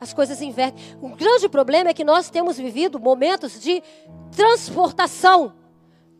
[0.00, 0.82] as coisas invertem.
[1.00, 3.80] O grande problema é que nós temos vivido momentos de
[4.34, 5.54] transportação.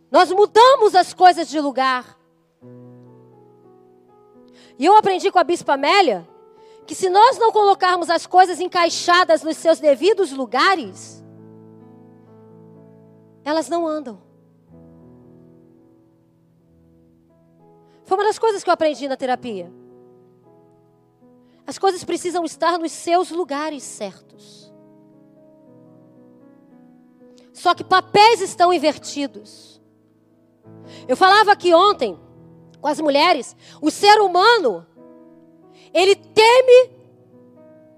[0.08, 2.16] Nós mudamos as coisas de lugar.
[4.78, 6.28] E eu aprendi com a bispa Amélia
[6.86, 11.24] que se nós não colocarmos as coisas encaixadas nos seus devidos lugares,
[13.44, 14.30] elas não andam.
[18.04, 19.72] Foi uma das coisas que eu aprendi na terapia.
[21.66, 24.72] As coisas precisam estar nos seus lugares certos.
[27.52, 29.80] Só que papéis estão invertidos.
[31.06, 32.18] Eu falava aqui ontem
[32.80, 34.84] com as mulheres, o ser humano
[35.94, 36.90] ele teme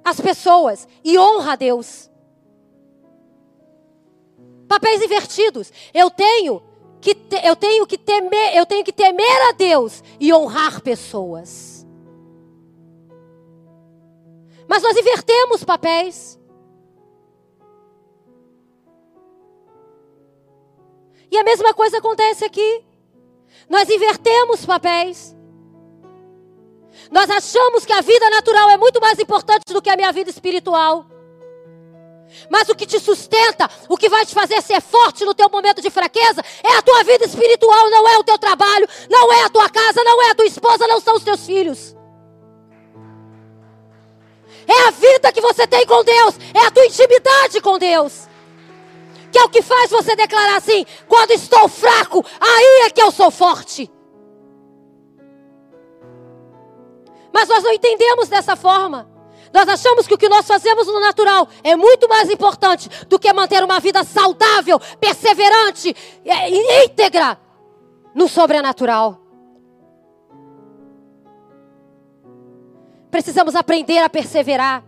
[0.05, 2.11] as pessoas e honra a Deus.
[4.69, 5.73] Papéis invertidos.
[5.93, 6.63] Eu tenho
[7.05, 11.87] que te, eu tenho que temer, eu tenho que temer a Deus e honrar pessoas.
[14.67, 16.41] Mas nós invertemos papéis.
[21.31, 22.83] E a mesma coisa acontece aqui.
[23.69, 25.37] Nós invertemos papéis.
[27.11, 30.31] Nós achamos que a vida natural é muito mais importante do que a minha vida
[30.31, 31.05] espiritual.
[32.49, 35.80] Mas o que te sustenta, o que vai te fazer ser forte no teu momento
[35.80, 39.49] de fraqueza, é a tua vida espiritual, não é o teu trabalho, não é a
[39.49, 41.97] tua casa, não é a tua esposa, não são os teus filhos.
[44.66, 48.28] É a vida que você tem com Deus, é a tua intimidade com Deus.
[49.30, 53.11] Que é o que faz você declarar assim: quando estou fraco, aí é que eu
[53.11, 53.91] sou forte.
[57.32, 59.14] Mas nós não entendemos dessa forma.
[59.55, 63.33] Nós achamos que o que nós fazemos no natural é muito mais importante do que
[63.33, 65.95] manter uma vida saudável, perseverante
[66.25, 67.39] e íntegra
[68.13, 69.21] no sobrenatural.
[73.13, 74.83] Precisamos aprender a perseverar.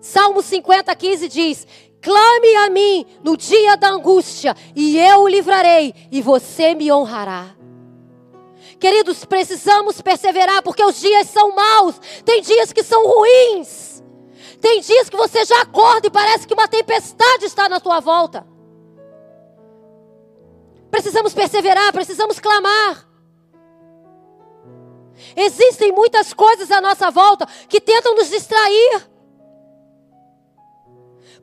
[0.00, 1.66] Salmo 50, 15 diz:
[2.00, 7.57] Clame a mim no dia da angústia, e eu o livrarei, e você me honrará.
[8.78, 12.00] Queridos, precisamos perseverar porque os dias são maus.
[12.24, 14.02] Tem dias que são ruins.
[14.60, 18.46] Tem dias que você já acorda e parece que uma tempestade está na tua volta.
[20.90, 23.06] Precisamos perseverar, precisamos clamar.
[25.36, 29.08] Existem muitas coisas à nossa volta que tentam nos distrair.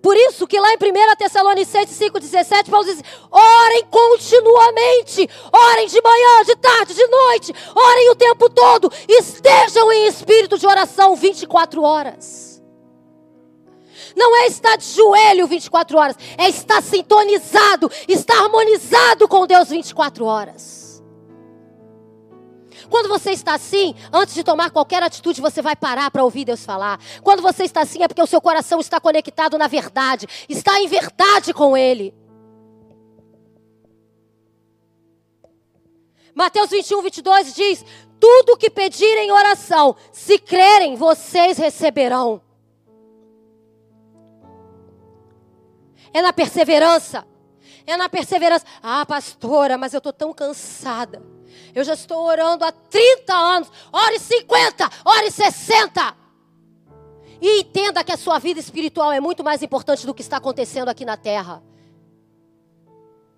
[0.05, 3.01] Por isso que lá em 1 Tessalonicenses 5,17, Paulo diz:
[3.31, 10.05] orem continuamente, orem de manhã, de tarde, de noite, orem o tempo todo, estejam em
[10.05, 12.61] espírito de oração 24 horas.
[14.15, 20.23] Não é estar de joelho 24 horas, é estar sintonizado, estar harmonizado com Deus 24
[20.23, 20.84] horas.
[22.89, 26.65] Quando você está assim, antes de tomar qualquer atitude, você vai parar para ouvir Deus
[26.65, 26.99] falar.
[27.23, 30.87] Quando você está assim, é porque o seu coração está conectado na verdade, está em
[30.87, 32.13] verdade com Ele.
[36.33, 37.85] Mateus 21, 22 diz:
[38.19, 42.41] Tudo o que pedirem em oração, se crerem, vocês receberão.
[46.13, 47.25] É na perseverança.
[47.87, 48.65] É na perseverança.
[48.81, 51.34] Ah, pastora, mas eu estou tão cansada.
[51.73, 53.71] Eu já estou orando há 30 anos.
[53.91, 56.17] Ore 50, ore 60.
[57.41, 60.89] E entenda que a sua vida espiritual é muito mais importante do que está acontecendo
[60.89, 61.61] aqui na terra.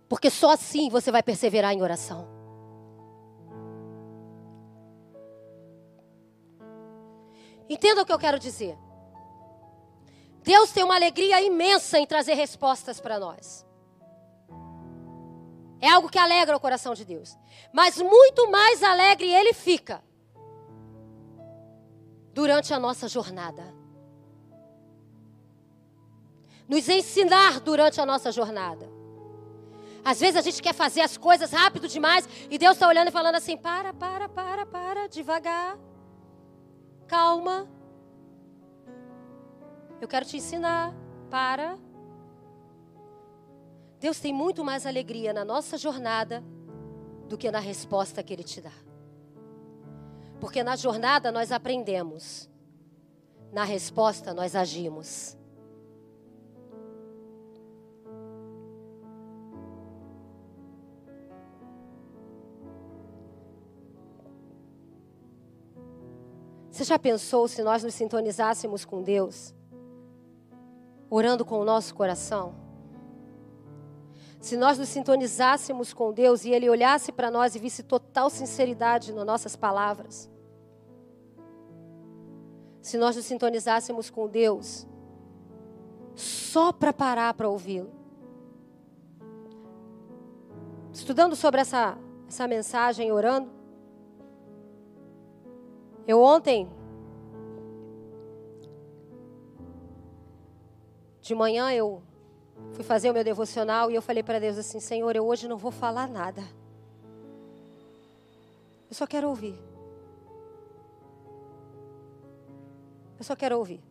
[0.08, 2.28] Porque só assim você vai perseverar em oração.
[7.70, 8.78] Entenda o que eu quero dizer.
[10.42, 13.67] Deus tem uma alegria imensa em trazer respostas para nós.
[15.80, 17.38] É algo que alegra o coração de Deus.
[17.72, 20.04] Mas muito mais alegre ele fica
[22.34, 23.74] durante a nossa jornada.
[26.68, 28.90] Nos ensinar durante a nossa jornada.
[30.04, 33.12] Às vezes a gente quer fazer as coisas rápido demais e Deus está olhando e
[33.12, 35.78] falando assim: para, para, para, para, devagar,
[37.08, 37.68] calma.
[40.00, 40.94] Eu quero te ensinar.
[41.30, 41.78] Para.
[44.00, 46.44] Deus tem muito mais alegria na nossa jornada
[47.28, 48.72] do que na resposta que Ele te dá.
[50.40, 52.50] Porque na jornada nós aprendemos,
[53.52, 55.36] na resposta nós agimos.
[66.70, 69.56] Você já pensou se nós nos sintonizássemos com Deus,
[71.10, 72.67] orando com o nosso coração?
[74.40, 79.12] Se nós nos sintonizássemos com Deus e Ele olhasse para nós e visse total sinceridade
[79.12, 80.30] nas nossas palavras.
[82.82, 84.88] Se nós nos sintonizássemos com Deus
[86.16, 87.92] só para parar para ouvi-lo.
[90.92, 91.96] Estudando sobre essa,
[92.28, 93.52] essa mensagem, orando.
[96.08, 96.68] Eu ontem,
[101.22, 102.02] de manhã, eu
[102.74, 105.58] Fui fazer o meu devocional e eu falei para Deus assim: Senhor, eu hoje não
[105.58, 106.42] vou falar nada.
[108.90, 109.60] Eu só quero ouvir.
[113.18, 113.82] Eu só quero ouvir.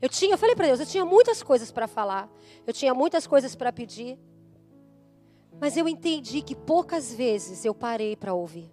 [0.00, 2.28] Eu tinha, eu falei para Deus, eu tinha muitas coisas para falar.
[2.66, 4.18] Eu tinha muitas coisas para pedir.
[5.60, 8.70] Mas eu entendi que poucas vezes eu parei para ouvir.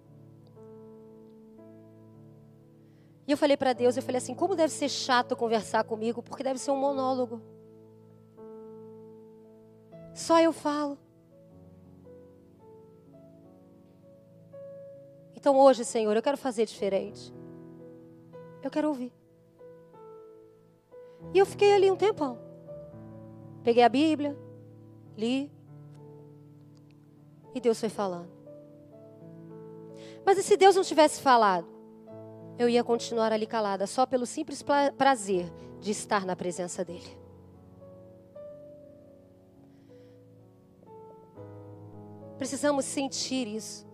[3.27, 6.43] E eu falei para Deus, eu falei assim, como deve ser chato conversar comigo, porque
[6.43, 7.41] deve ser um monólogo.
[10.15, 10.97] Só eu falo.
[15.35, 17.33] Então hoje, Senhor, eu quero fazer diferente.
[18.63, 19.11] Eu quero ouvir.
[21.33, 22.39] E eu fiquei ali um tempão.
[23.61, 24.37] Peguei a Bíblia,
[25.17, 25.51] li.
[27.53, 28.31] E Deus foi falando.
[30.25, 31.67] Mas e se Deus não tivesse falado?
[32.57, 34.63] Eu ia continuar ali calada, só pelo simples
[34.97, 35.51] prazer
[35.81, 37.24] de estar na presença dEle.
[42.37, 43.85] Precisamos sentir isso.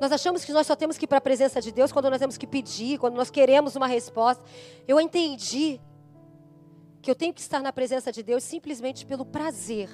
[0.00, 2.18] Nós achamos que nós só temos que ir para a presença de Deus quando nós
[2.18, 4.42] temos que pedir, quando nós queremos uma resposta.
[4.86, 5.80] Eu entendi
[7.00, 9.88] que eu tenho que estar na presença de Deus simplesmente pelo prazer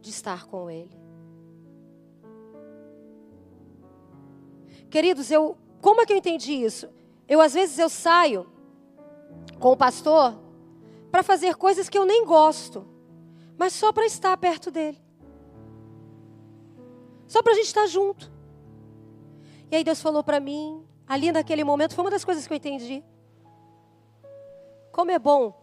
[0.00, 1.00] de estar com Ele.
[4.90, 6.88] Queridos, eu, como é que eu entendi isso?
[7.28, 8.46] Eu às vezes eu saio
[9.58, 10.38] com o pastor
[11.10, 12.86] para fazer coisas que eu nem gosto,
[13.62, 15.00] mas só para estar perto dele.
[17.28, 18.28] Só para a gente estar junto.
[19.70, 22.56] E aí Deus falou para mim, ali naquele momento, foi uma das coisas que eu
[22.56, 23.04] entendi.
[24.90, 25.54] Como é bom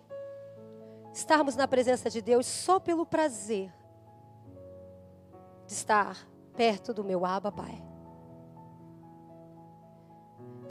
[1.13, 3.69] estarmos na presença de Deus só pelo prazer
[5.67, 6.25] de estar
[6.55, 7.83] perto do meu Abba Pai.